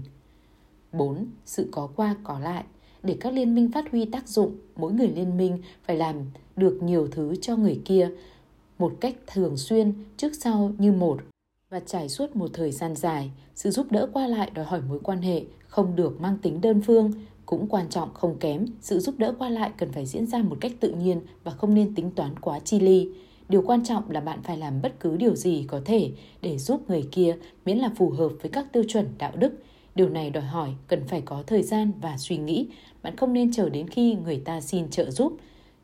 4. 0.91 1.25
Sự 1.45 1.67
có 1.71 1.89
qua 1.95 2.15
có 2.23 2.39
lại 2.39 2.63
để 3.03 3.17
các 3.19 3.33
liên 3.33 3.55
minh 3.55 3.71
phát 3.71 3.91
huy 3.91 4.05
tác 4.05 4.27
dụng, 4.27 4.55
mỗi 4.75 4.93
người 4.93 5.07
liên 5.07 5.37
minh 5.37 5.57
phải 5.83 5.97
làm 5.97 6.15
được 6.55 6.83
nhiều 6.83 7.07
thứ 7.11 7.35
cho 7.41 7.55
người 7.55 7.81
kia 7.85 8.09
một 8.77 8.93
cách 8.99 9.15
thường 9.27 9.57
xuyên 9.57 9.93
trước 10.17 10.31
sau 10.35 10.71
như 10.77 10.91
một 10.91 11.19
và 11.69 11.79
trải 11.79 12.09
suốt 12.09 12.35
một 12.35 12.49
thời 12.53 12.71
gian 12.71 12.95
dài, 12.95 13.31
sự 13.55 13.71
giúp 13.71 13.91
đỡ 13.91 14.09
qua 14.13 14.27
lại 14.27 14.51
đòi 14.53 14.65
hỏi 14.65 14.81
mối 14.89 14.99
quan 15.03 15.21
hệ 15.21 15.43
không 15.67 15.95
được 15.95 16.21
mang 16.21 16.37
tính 16.37 16.61
đơn 16.61 16.81
phương, 16.81 17.11
cũng 17.49 17.67
quan 17.67 17.89
trọng 17.89 18.13
không 18.13 18.37
kém, 18.39 18.65
sự 18.81 18.99
giúp 18.99 19.15
đỡ 19.17 19.33
qua 19.39 19.49
lại 19.49 19.71
cần 19.77 19.91
phải 19.91 20.05
diễn 20.05 20.27
ra 20.27 20.37
một 20.37 20.57
cách 20.61 20.71
tự 20.79 20.91
nhiên 20.91 21.21
và 21.43 21.51
không 21.51 21.73
nên 21.73 21.95
tính 21.95 22.11
toán 22.11 22.39
quá 22.39 22.59
chi 22.59 22.79
ly. 22.79 23.09
Điều 23.49 23.61
quan 23.61 23.85
trọng 23.85 24.11
là 24.11 24.19
bạn 24.19 24.39
phải 24.43 24.57
làm 24.57 24.81
bất 24.81 24.99
cứ 24.99 25.17
điều 25.17 25.35
gì 25.35 25.65
có 25.67 25.81
thể 25.85 26.11
để 26.41 26.57
giúp 26.57 26.89
người 26.89 27.03
kia 27.11 27.35
miễn 27.65 27.77
là 27.77 27.91
phù 27.95 28.09
hợp 28.09 28.29
với 28.41 28.51
các 28.51 28.73
tiêu 28.73 28.83
chuẩn 28.87 29.05
đạo 29.17 29.31
đức. 29.35 29.53
Điều 29.95 30.09
này 30.09 30.29
đòi 30.29 30.43
hỏi 30.43 30.69
cần 30.87 31.03
phải 31.07 31.21
có 31.21 31.43
thời 31.47 31.63
gian 31.63 31.91
và 32.01 32.17
suy 32.17 32.37
nghĩ. 32.37 32.67
Bạn 33.03 33.15
không 33.15 33.33
nên 33.33 33.51
chờ 33.51 33.69
đến 33.69 33.87
khi 33.87 34.15
người 34.23 34.41
ta 34.45 34.61
xin 34.61 34.89
trợ 34.89 35.11
giúp. 35.11 35.33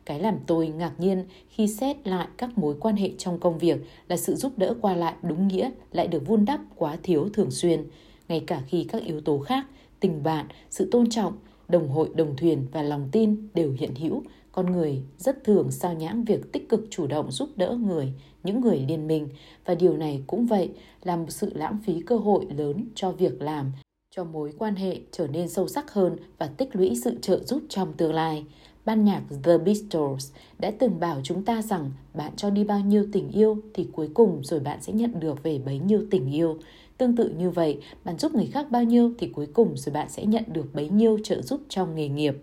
Cái 0.06 0.19
làm 0.19 0.36
tôi 0.47 0.67
ngạc 0.67 0.99
nhiên 0.99 1.25
khi 1.49 1.67
xét 1.67 2.08
lại 2.08 2.28
các 2.38 2.58
mối 2.58 2.75
quan 2.80 2.95
hệ 2.95 3.12
trong 3.17 3.39
công 3.39 3.58
việc 3.58 3.78
là 4.08 4.17
sự 4.17 4.36
giúp 4.36 4.58
đỡ 4.58 4.75
qua 4.82 4.95
lại 4.95 5.13
đúng 5.21 5.47
nghĩa 5.47 5.71
lại 5.91 6.08
được 6.08 6.28
vun 6.28 6.45
đắp 6.45 6.60
quá 6.75 6.97
thiếu 7.04 7.30
thường 7.34 7.51
xuyên, 7.51 7.84
ngay 8.28 8.43
cả 8.47 8.62
khi 8.67 8.84
các 8.84 9.04
yếu 9.04 9.21
tố 9.21 9.39
khác, 9.39 9.65
tình 9.99 10.23
bạn, 10.23 10.45
sự 10.69 10.88
tôn 10.91 11.10
trọng, 11.10 11.34
đồng 11.67 11.89
hội 11.89 12.10
đồng 12.15 12.36
thuyền 12.36 12.65
và 12.71 12.82
lòng 12.82 13.10
tin 13.12 13.47
đều 13.54 13.73
hiện 13.80 13.95
hữu, 13.95 14.23
con 14.51 14.71
người 14.71 15.01
rất 15.17 15.43
thường 15.43 15.71
sao 15.71 15.93
nhãng 15.93 16.23
việc 16.23 16.51
tích 16.51 16.69
cực 16.69 16.88
chủ 16.89 17.08
động 17.08 17.32
giúp 17.32 17.49
đỡ 17.56 17.78
người, 17.86 18.13
những 18.43 18.62
người 18.62 18.86
liên 18.88 19.08
minh 19.08 19.30
và 19.65 19.75
điều 19.75 19.97
này 19.97 20.23
cũng 20.28 20.45
vậy 20.45 20.69
là 21.04 21.15
một 21.15 21.30
sự 21.30 21.51
lãng 21.56 21.78
phí 21.86 22.01
cơ 22.01 22.17
hội 22.17 22.45
lớn 22.58 22.88
cho 22.95 23.12
việc 23.12 23.41
làm 23.41 23.71
cho 24.15 24.23
mối 24.23 24.54
quan 24.58 24.75
hệ 24.75 24.99
trở 25.12 25.28
nên 25.28 25.47
sâu 25.47 25.67
sắc 25.67 25.93
hơn 25.93 26.15
và 26.38 26.47
tích 26.47 26.75
lũy 26.75 26.95
sự 27.04 27.17
trợ 27.21 27.43
giúp 27.43 27.63
trong 27.69 27.93
tương 27.93 28.13
lai. 28.13 28.45
Ban 28.86 29.04
nhạc 29.04 29.21
The 29.43 29.58
Beatles 29.58 30.32
đã 30.60 30.71
từng 30.80 30.99
bảo 30.99 31.21
chúng 31.23 31.43
ta 31.43 31.62
rằng 31.62 31.91
bạn 32.13 32.32
cho 32.36 32.49
đi 32.49 32.63
bao 32.63 32.80
nhiêu 32.80 33.08
tình 33.12 33.32
yêu 33.32 33.58
thì 33.73 33.88
cuối 33.91 34.10
cùng 34.13 34.39
rồi 34.43 34.60
bạn 34.60 34.82
sẽ 34.82 34.93
nhận 34.93 35.19
được 35.19 35.43
về 35.43 35.60
bấy 35.65 35.80
nhiêu 35.80 36.06
tình 36.12 36.32
yêu. 36.32 36.58
Tương 36.97 37.15
tự 37.15 37.29
như 37.29 37.49
vậy, 37.49 37.79
bạn 38.05 38.17
giúp 38.17 38.36
người 38.36 38.45
khác 38.45 38.71
bao 38.71 38.84
nhiêu 38.84 39.12
thì 39.17 39.27
cuối 39.27 39.47
cùng 39.53 39.77
rồi 39.77 39.93
bạn 39.93 40.10
sẽ 40.10 40.25
nhận 40.25 40.43
được 40.47 40.73
bấy 40.73 40.89
nhiêu 40.89 41.19
trợ 41.23 41.41
giúp 41.41 41.62
trong 41.69 41.95
nghề 41.95 42.08
nghiệp. 42.08 42.36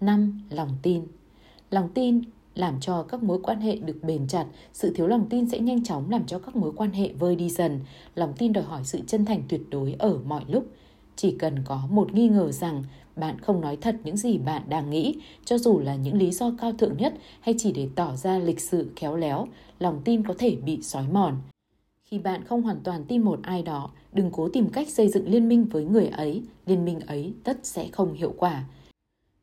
5. 0.00 0.40
Lòng 0.50 0.76
tin 0.82 1.02
Lòng 1.70 1.88
tin 1.94 2.20
làm 2.54 2.80
cho 2.80 3.02
các 3.02 3.22
mối 3.22 3.38
quan 3.42 3.60
hệ 3.60 3.76
được 3.76 3.96
bền 4.02 4.26
chặt, 4.28 4.46
sự 4.72 4.92
thiếu 4.94 5.06
lòng 5.06 5.26
tin 5.30 5.48
sẽ 5.48 5.58
nhanh 5.58 5.84
chóng 5.84 6.10
làm 6.10 6.26
cho 6.26 6.38
các 6.38 6.56
mối 6.56 6.72
quan 6.76 6.92
hệ 6.92 7.12
vơi 7.18 7.36
đi 7.36 7.50
dần. 7.50 7.80
Lòng 8.14 8.32
tin 8.38 8.52
đòi 8.52 8.64
hỏi 8.64 8.80
sự 8.84 9.00
chân 9.06 9.24
thành 9.24 9.42
tuyệt 9.48 9.60
đối 9.70 9.94
ở 9.98 10.18
mọi 10.26 10.44
lúc. 10.48 10.66
Chỉ 11.16 11.36
cần 11.38 11.54
có 11.64 11.82
một 11.90 12.14
nghi 12.14 12.28
ngờ 12.28 12.52
rằng 12.52 12.84
bạn 13.16 13.38
không 13.40 13.60
nói 13.60 13.76
thật 13.76 13.96
những 14.04 14.16
gì 14.16 14.38
bạn 14.38 14.62
đang 14.68 14.90
nghĩ, 14.90 15.14
cho 15.44 15.58
dù 15.58 15.78
là 15.78 15.94
những 15.94 16.16
lý 16.16 16.30
do 16.30 16.52
cao 16.60 16.72
thượng 16.72 16.96
nhất 16.96 17.14
hay 17.40 17.54
chỉ 17.58 17.72
để 17.72 17.88
tỏ 17.94 18.16
ra 18.16 18.38
lịch 18.38 18.60
sự 18.60 18.90
khéo 18.96 19.16
léo, 19.16 19.48
lòng 19.78 20.00
tin 20.04 20.26
có 20.26 20.34
thể 20.38 20.56
bị 20.56 20.82
xói 20.82 21.04
mòn. 21.12 21.36
Khi 22.12 22.18
bạn 22.18 22.44
không 22.44 22.62
hoàn 22.62 22.80
toàn 22.84 23.04
tin 23.04 23.22
một 23.22 23.38
ai 23.42 23.62
đó, 23.62 23.90
đừng 24.12 24.30
cố 24.32 24.48
tìm 24.48 24.68
cách 24.68 24.88
xây 24.88 25.08
dựng 25.08 25.28
liên 25.28 25.48
minh 25.48 25.64
với 25.64 25.84
người 25.84 26.06
ấy, 26.06 26.42
liên 26.66 26.84
minh 26.84 27.00
ấy 27.00 27.34
tất 27.44 27.58
sẽ 27.62 27.88
không 27.92 28.12
hiệu 28.12 28.34
quả. 28.38 28.64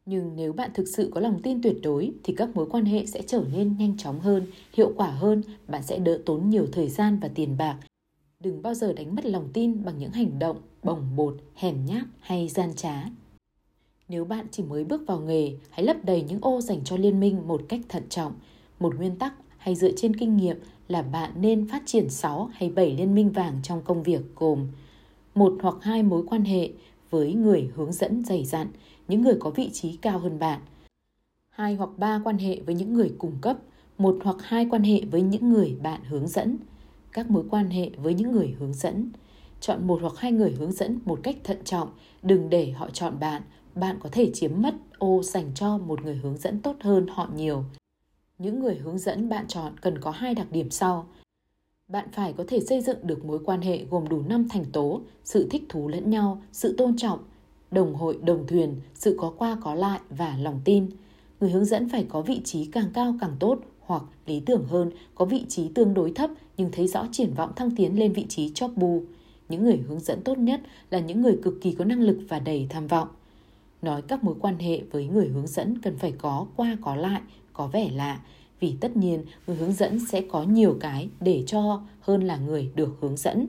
Nhưng 0.05 0.36
nếu 0.36 0.53
bạn 0.53 0.71
thực 0.73 0.88
sự 0.88 1.12
có 1.15 1.21
lòng 1.21 1.39
tin 1.43 1.62
tuyệt 1.62 1.75
đối 1.84 2.12
thì 2.23 2.34
các 2.34 2.55
mối 2.55 2.65
quan 2.69 2.86
hệ 2.86 3.05
sẽ 3.05 3.21
trở 3.27 3.43
nên 3.53 3.77
nhanh 3.77 3.97
chóng 3.97 4.19
hơn, 4.19 4.45
hiệu 4.73 4.93
quả 4.95 5.08
hơn, 5.08 5.43
bạn 5.67 5.84
sẽ 5.84 5.99
đỡ 5.99 6.19
tốn 6.25 6.49
nhiều 6.49 6.67
thời 6.71 6.89
gian 6.89 7.19
và 7.21 7.27
tiền 7.27 7.58
bạc. 7.58 7.77
Đừng 8.39 8.62
bao 8.62 8.73
giờ 8.73 8.93
đánh 8.93 9.15
mất 9.15 9.25
lòng 9.25 9.49
tin 9.53 9.84
bằng 9.86 9.97
những 9.99 10.12
hành 10.12 10.39
động 10.39 10.58
bồng 10.84 11.15
bột, 11.15 11.38
hèn 11.55 11.86
nhát 11.86 12.03
hay 12.19 12.47
gian 12.47 12.75
trá. 12.75 13.03
Nếu 14.10 14.25
bạn 14.25 14.45
chỉ 14.51 14.63
mới 14.63 14.84
bước 14.84 15.01
vào 15.08 15.19
nghề, 15.19 15.51
hãy 15.69 15.86
lấp 15.86 15.97
đầy 16.03 16.23
những 16.23 16.39
ô 16.41 16.62
dành 16.62 16.84
cho 16.84 16.97
liên 16.97 17.19
minh 17.19 17.47
một 17.47 17.62
cách 17.69 17.82
thận 17.89 18.03
trọng. 18.10 18.34
Một 18.79 18.95
nguyên 18.95 19.15
tắc 19.15 19.34
hay 19.58 19.75
dựa 19.75 19.91
trên 19.95 20.15
kinh 20.15 20.38
nghiệm 20.38 20.58
là 20.89 21.02
bạn 21.02 21.32
nên 21.41 21.67
phát 21.67 21.84
triển 21.86 22.10
6 22.10 22.49
hay 22.54 22.69
7 22.69 22.95
liên 22.97 23.15
minh 23.15 23.32
vàng 23.32 23.60
trong 23.63 23.82
công 23.82 24.04
việc 24.04 24.21
gồm 24.36 24.67
một 25.36 25.54
hoặc 25.62 25.75
hai 25.82 26.04
mối 26.04 26.23
quan 26.30 26.45
hệ 26.45 26.69
với 27.10 27.34
người 27.34 27.69
hướng 27.75 27.93
dẫn 27.93 28.23
dày 28.25 28.45
dặn, 28.45 28.67
những 29.08 29.21
người 29.21 29.36
có 29.39 29.49
vị 29.49 29.69
trí 29.73 29.97
cao 29.97 30.19
hơn 30.19 30.39
bạn. 30.39 30.60
Hai 31.49 31.75
hoặc 31.75 31.89
ba 31.97 32.21
quan 32.23 32.38
hệ 32.38 32.60
với 32.65 32.75
những 32.75 32.93
người 32.93 33.12
cung 33.17 33.36
cấp, 33.41 33.58
một 33.97 34.17
hoặc 34.23 34.36
hai 34.39 34.67
quan 34.69 34.84
hệ 34.84 35.02
với 35.12 35.21
những 35.21 35.49
người 35.49 35.75
bạn 35.82 36.02
hướng 36.04 36.28
dẫn, 36.28 36.58
các 37.12 37.32
mối 37.32 37.43
quan 37.49 37.69
hệ 37.69 37.89
với 37.97 38.13
những 38.13 38.32
người 38.32 38.56
hướng 38.60 38.73
dẫn. 38.73 39.12
Chọn 39.62 39.88
một 39.88 39.99
hoặc 40.02 40.13
hai 40.17 40.32
người 40.32 40.52
hướng 40.52 40.71
dẫn 40.71 40.99
một 41.06 41.19
cách 41.23 41.36
thận 41.43 41.58
trọng, 41.63 41.89
đừng 42.23 42.49
để 42.49 42.71
họ 42.71 42.89
chọn 42.89 43.19
bạn 43.19 43.41
bạn 43.75 43.97
có 43.99 44.10
thể 44.12 44.32
chiếm 44.34 44.52
mất 44.56 44.75
ô 44.97 45.23
dành 45.23 45.52
cho 45.56 45.78
một 45.78 46.02
người 46.02 46.15
hướng 46.15 46.38
dẫn 46.38 46.62
tốt 46.62 46.75
hơn 46.80 47.08
họ 47.08 47.30
nhiều. 47.36 47.63
Những 48.39 48.60
người 48.60 48.75
hướng 48.75 48.97
dẫn 48.97 49.30
bạn 49.30 49.47
chọn 49.47 49.78
cần 49.82 49.97
có 50.02 50.12
hai 50.12 50.36
đặc 50.36 50.47
điểm 50.52 50.69
sau. 50.69 51.08
Bạn 51.88 52.08
phải 52.12 52.34
có 52.34 52.43
thể 52.47 52.60
xây 52.60 52.82
dựng 52.82 52.97
được 53.04 53.25
mối 53.25 53.39
quan 53.45 53.62
hệ 53.62 53.86
gồm 53.89 54.10
đủ 54.10 54.21
năm 54.21 54.47
thành 54.49 54.65
tố, 54.65 55.02
sự 55.23 55.47
thích 55.52 55.63
thú 55.69 55.88
lẫn 55.88 56.10
nhau, 56.10 56.41
sự 56.52 56.75
tôn 56.78 56.97
trọng, 56.97 57.19
đồng 57.71 57.95
hội 57.95 58.19
đồng 58.23 58.47
thuyền, 58.47 58.75
sự 58.93 59.15
có 59.19 59.34
qua 59.38 59.58
có 59.62 59.75
lại 59.75 59.99
và 60.10 60.38
lòng 60.38 60.62
tin. 60.65 60.89
Người 61.39 61.52
hướng 61.52 61.65
dẫn 61.65 61.89
phải 61.89 62.06
có 62.10 62.21
vị 62.21 62.41
trí 62.43 62.65
càng 62.65 62.89
cao 62.93 63.15
càng 63.21 63.36
tốt 63.39 63.60
hoặc 63.80 64.04
lý 64.25 64.39
tưởng 64.39 64.65
hơn 64.67 64.91
có 65.15 65.25
vị 65.25 65.45
trí 65.49 65.67
tương 65.67 65.93
đối 65.93 66.12
thấp 66.12 66.30
nhưng 66.58 66.71
thấy 66.71 66.88
rõ 66.88 67.08
triển 67.12 67.34
vọng 67.34 67.52
thăng 67.56 67.75
tiến 67.75 67.99
lên 67.99 68.13
vị 68.13 68.25
trí 68.30 68.52
chóp 68.54 68.71
bu. 68.75 69.04
Những 69.49 69.63
người 69.63 69.78
hướng 69.78 69.99
dẫn 69.99 70.21
tốt 70.23 70.38
nhất 70.38 70.62
là 70.89 70.99
những 70.99 71.21
người 71.21 71.39
cực 71.43 71.62
kỳ 71.62 71.71
có 71.71 71.86
năng 71.86 72.02
lực 72.02 72.19
và 72.30 72.39
đầy 72.39 72.67
tham 72.69 72.88
vọng 72.88 73.08
nói 73.82 74.02
các 74.02 74.23
mối 74.23 74.36
quan 74.39 74.58
hệ 74.58 74.82
với 74.91 75.08
người 75.08 75.28
hướng 75.28 75.47
dẫn 75.47 75.82
cần 75.82 75.97
phải 75.97 76.12
có 76.12 76.47
qua 76.56 76.78
có 76.82 76.95
lại, 76.95 77.21
có 77.60 77.67
vẻ 77.67 77.89
lạ, 77.95 78.19
vì 78.60 78.76
tất 78.80 78.98
nhiên 78.98 79.24
người 79.48 79.56
hướng 79.56 79.74
dẫn 79.74 80.00
sẽ 80.12 80.22
có 80.22 80.43
nhiều 80.43 80.78
cái 80.80 81.10
để 81.19 81.43
cho 81.48 81.82
hơn 82.00 82.24
là 82.24 82.38
người 82.38 82.72
được 82.76 82.98
hướng 83.02 83.17
dẫn. 83.17 83.48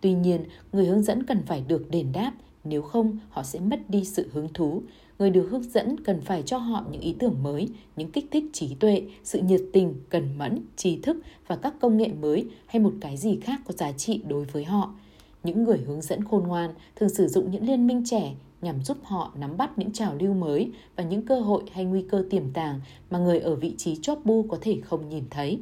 Tuy 0.00 0.12
nhiên, 0.12 0.44
người 0.72 0.86
hướng 0.86 1.02
dẫn 1.02 1.22
cần 1.22 1.42
phải 1.46 1.62
được 1.68 1.90
đền 1.90 2.12
đáp, 2.12 2.32
nếu 2.64 2.82
không 2.82 3.18
họ 3.30 3.42
sẽ 3.42 3.60
mất 3.60 3.90
đi 3.90 4.04
sự 4.04 4.28
hứng 4.32 4.48
thú. 4.54 4.82
Người 5.18 5.30
được 5.30 5.48
hướng 5.50 5.62
dẫn 5.62 6.04
cần 6.04 6.20
phải 6.20 6.42
cho 6.42 6.58
họ 6.58 6.84
những 6.90 7.00
ý 7.00 7.14
tưởng 7.18 7.42
mới, 7.42 7.68
những 7.96 8.10
kích 8.10 8.28
thích 8.30 8.44
trí 8.52 8.74
tuệ, 8.74 9.02
sự 9.24 9.40
nhiệt 9.40 9.62
tình, 9.72 9.94
cần 10.08 10.38
mẫn, 10.38 10.58
trí 10.76 10.96
thức 10.96 11.16
và 11.46 11.56
các 11.56 11.74
công 11.80 11.96
nghệ 11.96 12.08
mới 12.20 12.46
hay 12.66 12.80
một 12.80 12.92
cái 13.00 13.16
gì 13.16 13.38
khác 13.42 13.60
có 13.66 13.72
giá 13.72 13.92
trị 13.92 14.22
đối 14.28 14.44
với 14.44 14.64
họ. 14.64 14.94
Những 15.42 15.64
người 15.64 15.78
hướng 15.78 16.02
dẫn 16.02 16.24
khôn 16.24 16.48
ngoan 16.48 16.74
thường 16.96 17.08
sử 17.08 17.28
dụng 17.28 17.50
những 17.50 17.66
liên 17.66 17.86
minh 17.86 18.02
trẻ 18.06 18.34
nhằm 18.62 18.82
giúp 18.82 18.96
họ 19.02 19.32
nắm 19.38 19.56
bắt 19.56 19.78
những 19.78 19.92
trào 19.92 20.14
lưu 20.14 20.34
mới 20.34 20.70
và 20.96 21.04
những 21.04 21.26
cơ 21.26 21.40
hội 21.40 21.62
hay 21.72 21.84
nguy 21.84 22.02
cơ 22.02 22.24
tiềm 22.30 22.50
tàng 22.52 22.80
mà 23.10 23.18
người 23.18 23.38
ở 23.38 23.54
vị 23.54 23.74
trí 23.78 23.96
chóp 24.02 24.24
bu 24.24 24.42
có 24.48 24.58
thể 24.60 24.80
không 24.84 25.08
nhìn 25.08 25.24
thấy. 25.30 25.58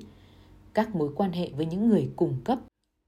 Các 0.74 0.96
mối 0.96 1.10
quan 1.16 1.32
hệ 1.32 1.50
với 1.56 1.66
những 1.66 1.88
người 1.88 2.08
cung 2.16 2.34
cấp 2.44 2.58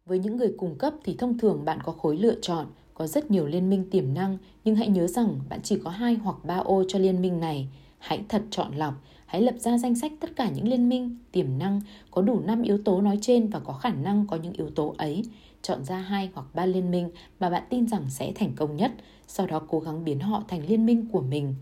Với 0.07 0.19
những 0.19 0.37
người 0.37 0.55
cung 0.59 0.75
cấp 0.75 0.95
thì 1.05 1.17
thông 1.19 1.39
thường 1.39 1.65
bạn 1.65 1.79
có 1.85 1.93
khối 1.93 2.17
lựa 2.17 2.35
chọn, 2.43 2.67
có 2.95 3.07
rất 3.07 3.31
nhiều 3.31 3.47
liên 3.47 3.71
minh 3.71 3.85
tiềm 3.91 4.15
năng, 4.15 4.39
nhưng 4.65 4.77
hãy 4.77 4.89
nhớ 4.89 5.07
rằng 5.07 5.41
bạn 5.49 5.61
chỉ 5.63 5.79
có 5.85 5.91
hai 5.91 6.15
hoặc 6.15 6.37
ba 6.45 6.57
ô 6.57 6.85
cho 6.89 6.99
liên 6.99 7.23
minh 7.23 7.41
này. 7.41 7.69
Hãy 7.99 8.25
thật 8.29 8.43
chọn 8.51 8.75
lọc, 8.77 8.95
hãy 9.27 9.43
lập 9.43 9.55
ra 9.59 9.79
danh 9.79 9.95
sách 9.95 10.13
tất 10.21 10.37
cả 10.37 10.51
những 10.51 10.69
liên 10.69 10.89
minh 10.89 11.17
tiềm 11.33 11.59
năng 11.59 11.81
có 12.11 12.23
đủ 12.23 12.41
5 12.41 12.63
yếu 12.63 12.79
tố 12.79 13.01
nói 13.01 13.19
trên 13.21 13.49
và 13.49 13.61
có 13.61 13.73
khả 13.73 13.93
năng 13.93 14.27
có 14.27 14.37
những 14.37 14.53
yếu 14.53 14.71
tố 14.71 14.95
ấy 14.99 15.23
chọn 15.63 15.85
ra 15.85 15.99
hai 15.99 16.31
hoặc 16.35 16.47
ba 16.55 16.67
liên 16.67 16.91
minh 16.91 17.11
mà 17.41 17.51
bạn 17.51 17.63
tin 17.71 17.89
rằng 17.89 18.05
sẽ 18.09 18.33
thành 18.35 18.53
công 18.57 18.77
nhất, 18.77 18.93
sau 19.27 19.47
đó 19.47 19.63
cố 19.69 19.81
gắng 19.81 20.05
biến 20.05 20.21
họ 20.21 20.45
thành 20.49 20.67
liên 20.67 20.87
minh 20.87 21.07
của 21.13 21.21
mình. 21.21 21.55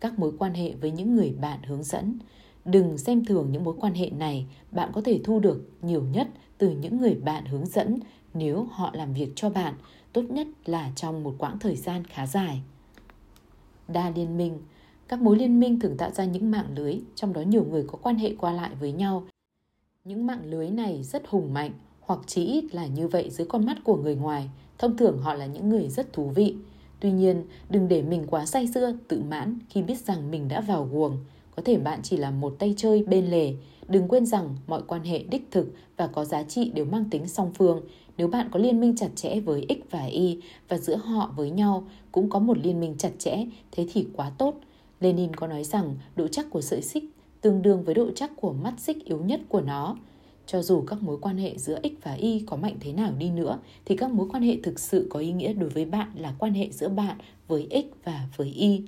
Các 0.00 0.18
mối 0.18 0.32
quan 0.38 0.54
hệ 0.54 0.74
với 0.74 0.90
những 0.90 1.14
người 1.16 1.34
bạn 1.40 1.62
hướng 1.62 1.82
dẫn. 1.82 2.18
Đừng 2.64 2.98
xem 2.98 3.24
thường 3.24 3.52
những 3.52 3.64
mối 3.64 3.74
quan 3.80 3.94
hệ 3.94 4.10
này, 4.10 4.46
bạn 4.70 4.90
có 4.92 5.00
thể 5.00 5.20
thu 5.24 5.40
được 5.40 5.68
nhiều 5.82 6.04
nhất 6.12 6.28
từ 6.58 6.70
những 6.70 6.96
người 6.96 7.14
bạn 7.14 7.44
hướng 7.44 7.66
dẫn 7.66 7.98
nếu 8.34 8.68
họ 8.70 8.90
làm 8.94 9.12
việc 9.12 9.32
cho 9.36 9.50
bạn, 9.50 9.74
tốt 10.12 10.22
nhất 10.22 10.46
là 10.64 10.92
trong 10.96 11.24
một 11.24 11.34
quãng 11.38 11.58
thời 11.58 11.76
gian 11.76 12.04
khá 12.04 12.26
dài. 12.26 12.62
Đa 13.88 14.10
liên 14.10 14.36
minh 14.36 14.58
các 15.08 15.22
mối 15.22 15.38
liên 15.38 15.60
minh 15.60 15.80
thường 15.80 15.96
tạo 15.96 16.10
ra 16.10 16.24
những 16.24 16.50
mạng 16.50 16.66
lưới, 16.74 17.00
trong 17.14 17.32
đó 17.32 17.40
nhiều 17.40 17.64
người 17.64 17.84
có 17.86 17.98
quan 18.02 18.16
hệ 18.16 18.34
qua 18.38 18.52
lại 18.52 18.70
với 18.80 18.92
nhau. 18.92 19.24
Những 20.04 20.26
mạng 20.26 20.42
lưới 20.44 20.70
này 20.70 21.02
rất 21.02 21.28
hùng 21.28 21.54
mạnh, 21.54 21.72
hoặc 22.06 22.20
chỉ 22.26 22.44
ít 22.44 22.74
là 22.74 22.86
như 22.86 23.08
vậy 23.08 23.30
dưới 23.30 23.46
con 23.46 23.66
mắt 23.66 23.76
của 23.84 23.96
người 23.96 24.14
ngoài. 24.14 24.50
Thông 24.78 24.96
thường 24.96 25.18
họ 25.18 25.34
là 25.34 25.46
những 25.46 25.68
người 25.68 25.88
rất 25.88 26.12
thú 26.12 26.28
vị. 26.28 26.54
Tuy 27.00 27.12
nhiên, 27.12 27.44
đừng 27.70 27.88
để 27.88 28.02
mình 28.02 28.26
quá 28.30 28.46
say 28.46 28.68
sưa, 28.74 28.92
tự 29.08 29.22
mãn 29.30 29.58
khi 29.68 29.82
biết 29.82 29.98
rằng 29.98 30.30
mình 30.30 30.48
đã 30.48 30.60
vào 30.60 30.88
guồng. 30.92 31.18
Có 31.56 31.62
thể 31.64 31.78
bạn 31.78 32.00
chỉ 32.02 32.16
là 32.16 32.30
một 32.30 32.56
tay 32.58 32.74
chơi 32.76 33.02
bên 33.02 33.26
lề. 33.26 33.54
Đừng 33.88 34.08
quên 34.08 34.26
rằng 34.26 34.56
mọi 34.66 34.82
quan 34.86 35.04
hệ 35.04 35.18
đích 35.18 35.48
thực 35.50 35.72
và 35.96 36.06
có 36.06 36.24
giá 36.24 36.42
trị 36.42 36.70
đều 36.74 36.84
mang 36.84 37.04
tính 37.10 37.28
song 37.28 37.50
phương. 37.54 37.80
Nếu 38.16 38.28
bạn 38.28 38.48
có 38.52 38.58
liên 38.58 38.80
minh 38.80 38.96
chặt 38.96 39.08
chẽ 39.14 39.40
với 39.40 39.66
X 39.68 39.90
và 39.90 40.04
Y 40.04 40.40
và 40.68 40.78
giữa 40.78 40.96
họ 40.96 41.32
với 41.36 41.50
nhau 41.50 41.88
cũng 42.12 42.30
có 42.30 42.38
một 42.38 42.58
liên 42.58 42.80
minh 42.80 42.94
chặt 42.98 43.12
chẽ, 43.18 43.46
thế 43.72 43.86
thì 43.92 44.06
quá 44.16 44.30
tốt. 44.38 44.54
Lenin 45.00 45.36
có 45.36 45.46
nói 45.46 45.64
rằng 45.64 45.96
độ 46.16 46.28
chắc 46.28 46.50
của 46.50 46.60
sợi 46.60 46.82
xích 46.82 47.04
tương 47.44 47.62
đương 47.62 47.84
với 47.84 47.94
độ 47.94 48.10
chắc 48.14 48.30
của 48.36 48.52
mắt 48.52 48.74
xích 48.78 49.04
yếu 49.04 49.18
nhất 49.18 49.40
của 49.48 49.60
nó. 49.60 49.96
Cho 50.46 50.62
dù 50.62 50.84
các 50.86 51.02
mối 51.02 51.18
quan 51.20 51.38
hệ 51.38 51.58
giữa 51.58 51.78
X 51.82 52.02
và 52.02 52.12
Y 52.12 52.44
có 52.46 52.56
mạnh 52.56 52.76
thế 52.80 52.92
nào 52.92 53.12
đi 53.18 53.30
nữa, 53.30 53.58
thì 53.84 53.96
các 53.96 54.10
mối 54.10 54.28
quan 54.32 54.42
hệ 54.42 54.56
thực 54.62 54.78
sự 54.78 55.06
có 55.10 55.20
ý 55.20 55.32
nghĩa 55.32 55.52
đối 55.52 55.68
với 55.68 55.84
bạn 55.84 56.08
là 56.14 56.34
quan 56.38 56.54
hệ 56.54 56.68
giữa 56.70 56.88
bạn 56.88 57.18
với 57.48 57.68
X 57.70 58.04
và 58.04 58.28
với 58.36 58.48
Y. 58.48 58.82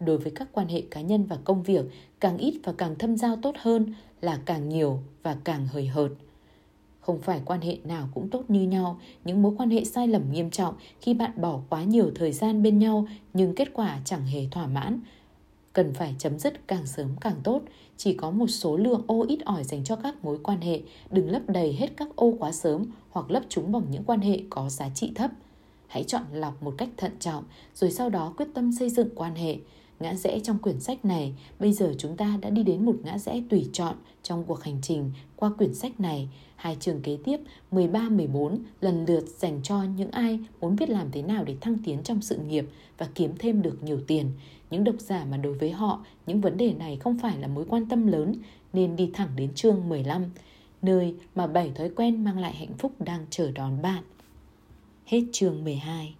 Đối 0.00 0.18
với 0.18 0.32
các 0.34 0.48
quan 0.52 0.68
hệ 0.68 0.80
cá 0.90 1.00
nhân 1.00 1.24
và 1.24 1.36
công 1.44 1.62
việc, 1.62 1.84
càng 2.20 2.38
ít 2.38 2.60
và 2.64 2.72
càng 2.72 2.98
thâm 2.98 3.16
giao 3.16 3.36
tốt 3.42 3.54
hơn 3.58 3.94
là 4.20 4.40
càng 4.44 4.68
nhiều 4.68 4.98
và 5.22 5.36
càng 5.44 5.66
hời 5.66 5.86
hợt. 5.86 6.10
Không 7.00 7.20
phải 7.20 7.40
quan 7.44 7.60
hệ 7.60 7.78
nào 7.84 8.08
cũng 8.14 8.28
tốt 8.28 8.44
như 8.48 8.62
nhau, 8.62 9.00
những 9.24 9.42
mối 9.42 9.52
quan 9.58 9.70
hệ 9.70 9.84
sai 9.84 10.08
lầm 10.08 10.32
nghiêm 10.32 10.50
trọng 10.50 10.74
khi 11.00 11.14
bạn 11.14 11.30
bỏ 11.36 11.60
quá 11.68 11.84
nhiều 11.84 12.10
thời 12.14 12.32
gian 12.32 12.62
bên 12.62 12.78
nhau 12.78 13.06
nhưng 13.34 13.54
kết 13.54 13.68
quả 13.72 14.00
chẳng 14.04 14.26
hề 14.26 14.46
thỏa 14.50 14.66
mãn 14.66 15.00
cần 15.74 15.94
phải 15.94 16.14
chấm 16.18 16.38
dứt 16.38 16.68
càng 16.68 16.86
sớm 16.86 17.08
càng 17.20 17.40
tốt. 17.44 17.62
Chỉ 17.96 18.14
có 18.14 18.30
một 18.30 18.46
số 18.46 18.76
lượng 18.76 19.02
ô 19.06 19.24
ít 19.28 19.38
ỏi 19.44 19.64
dành 19.64 19.84
cho 19.84 19.96
các 19.96 20.24
mối 20.24 20.38
quan 20.42 20.60
hệ, 20.60 20.80
đừng 21.10 21.30
lấp 21.30 21.42
đầy 21.48 21.72
hết 21.72 21.96
các 21.96 22.16
ô 22.16 22.34
quá 22.38 22.52
sớm 22.52 22.84
hoặc 23.10 23.30
lấp 23.30 23.42
chúng 23.48 23.72
bằng 23.72 23.82
những 23.90 24.04
quan 24.04 24.20
hệ 24.20 24.40
có 24.50 24.68
giá 24.68 24.88
trị 24.94 25.12
thấp. 25.14 25.30
Hãy 25.86 26.04
chọn 26.04 26.22
lọc 26.32 26.62
một 26.62 26.74
cách 26.78 26.88
thận 26.96 27.12
trọng, 27.20 27.44
rồi 27.74 27.90
sau 27.90 28.10
đó 28.10 28.34
quyết 28.36 28.48
tâm 28.54 28.72
xây 28.72 28.90
dựng 28.90 29.08
quan 29.14 29.34
hệ. 29.34 29.56
Ngã 30.00 30.14
rẽ 30.14 30.40
trong 30.40 30.58
quyển 30.58 30.80
sách 30.80 31.04
này, 31.04 31.34
bây 31.58 31.72
giờ 31.72 31.94
chúng 31.98 32.16
ta 32.16 32.38
đã 32.40 32.50
đi 32.50 32.62
đến 32.62 32.84
một 32.84 32.96
ngã 33.02 33.18
rẽ 33.18 33.42
tùy 33.50 33.68
chọn 33.72 33.94
trong 34.22 34.44
cuộc 34.44 34.62
hành 34.62 34.78
trình 34.82 35.10
qua 35.36 35.50
quyển 35.58 35.74
sách 35.74 36.00
này. 36.00 36.28
Hai 36.56 36.76
trường 36.80 37.00
kế 37.00 37.18
tiếp 37.24 37.40
13-14 37.72 38.58
lần 38.80 39.04
lượt 39.06 39.24
dành 39.38 39.60
cho 39.62 39.82
những 39.82 40.10
ai 40.10 40.38
muốn 40.60 40.76
biết 40.76 40.90
làm 40.90 41.10
thế 41.12 41.22
nào 41.22 41.44
để 41.44 41.56
thăng 41.60 41.78
tiến 41.84 42.02
trong 42.02 42.22
sự 42.22 42.36
nghiệp 42.36 42.66
và 42.98 43.08
kiếm 43.14 43.32
thêm 43.38 43.62
được 43.62 43.82
nhiều 43.82 44.00
tiền. 44.06 44.30
Những 44.70 44.84
độc 44.84 44.94
giả 44.98 45.24
mà 45.24 45.36
đối 45.36 45.54
với 45.54 45.70
họ, 45.70 46.04
những 46.26 46.40
vấn 46.40 46.56
đề 46.56 46.72
này 46.72 46.96
không 46.96 47.18
phải 47.18 47.38
là 47.38 47.48
mối 47.48 47.64
quan 47.68 47.88
tâm 47.88 48.06
lớn 48.06 48.34
nên 48.72 48.96
đi 48.96 49.10
thẳng 49.14 49.28
đến 49.36 49.54
chương 49.54 49.88
15, 49.88 50.24
nơi 50.82 51.14
mà 51.34 51.46
bảy 51.46 51.72
thói 51.74 51.90
quen 51.96 52.24
mang 52.24 52.38
lại 52.38 52.54
hạnh 52.54 52.74
phúc 52.78 52.92
đang 52.98 53.26
chờ 53.30 53.50
đón 53.50 53.82
bạn. 53.82 54.02
Hết 55.06 55.22
chương 55.32 55.64
12 55.64 56.14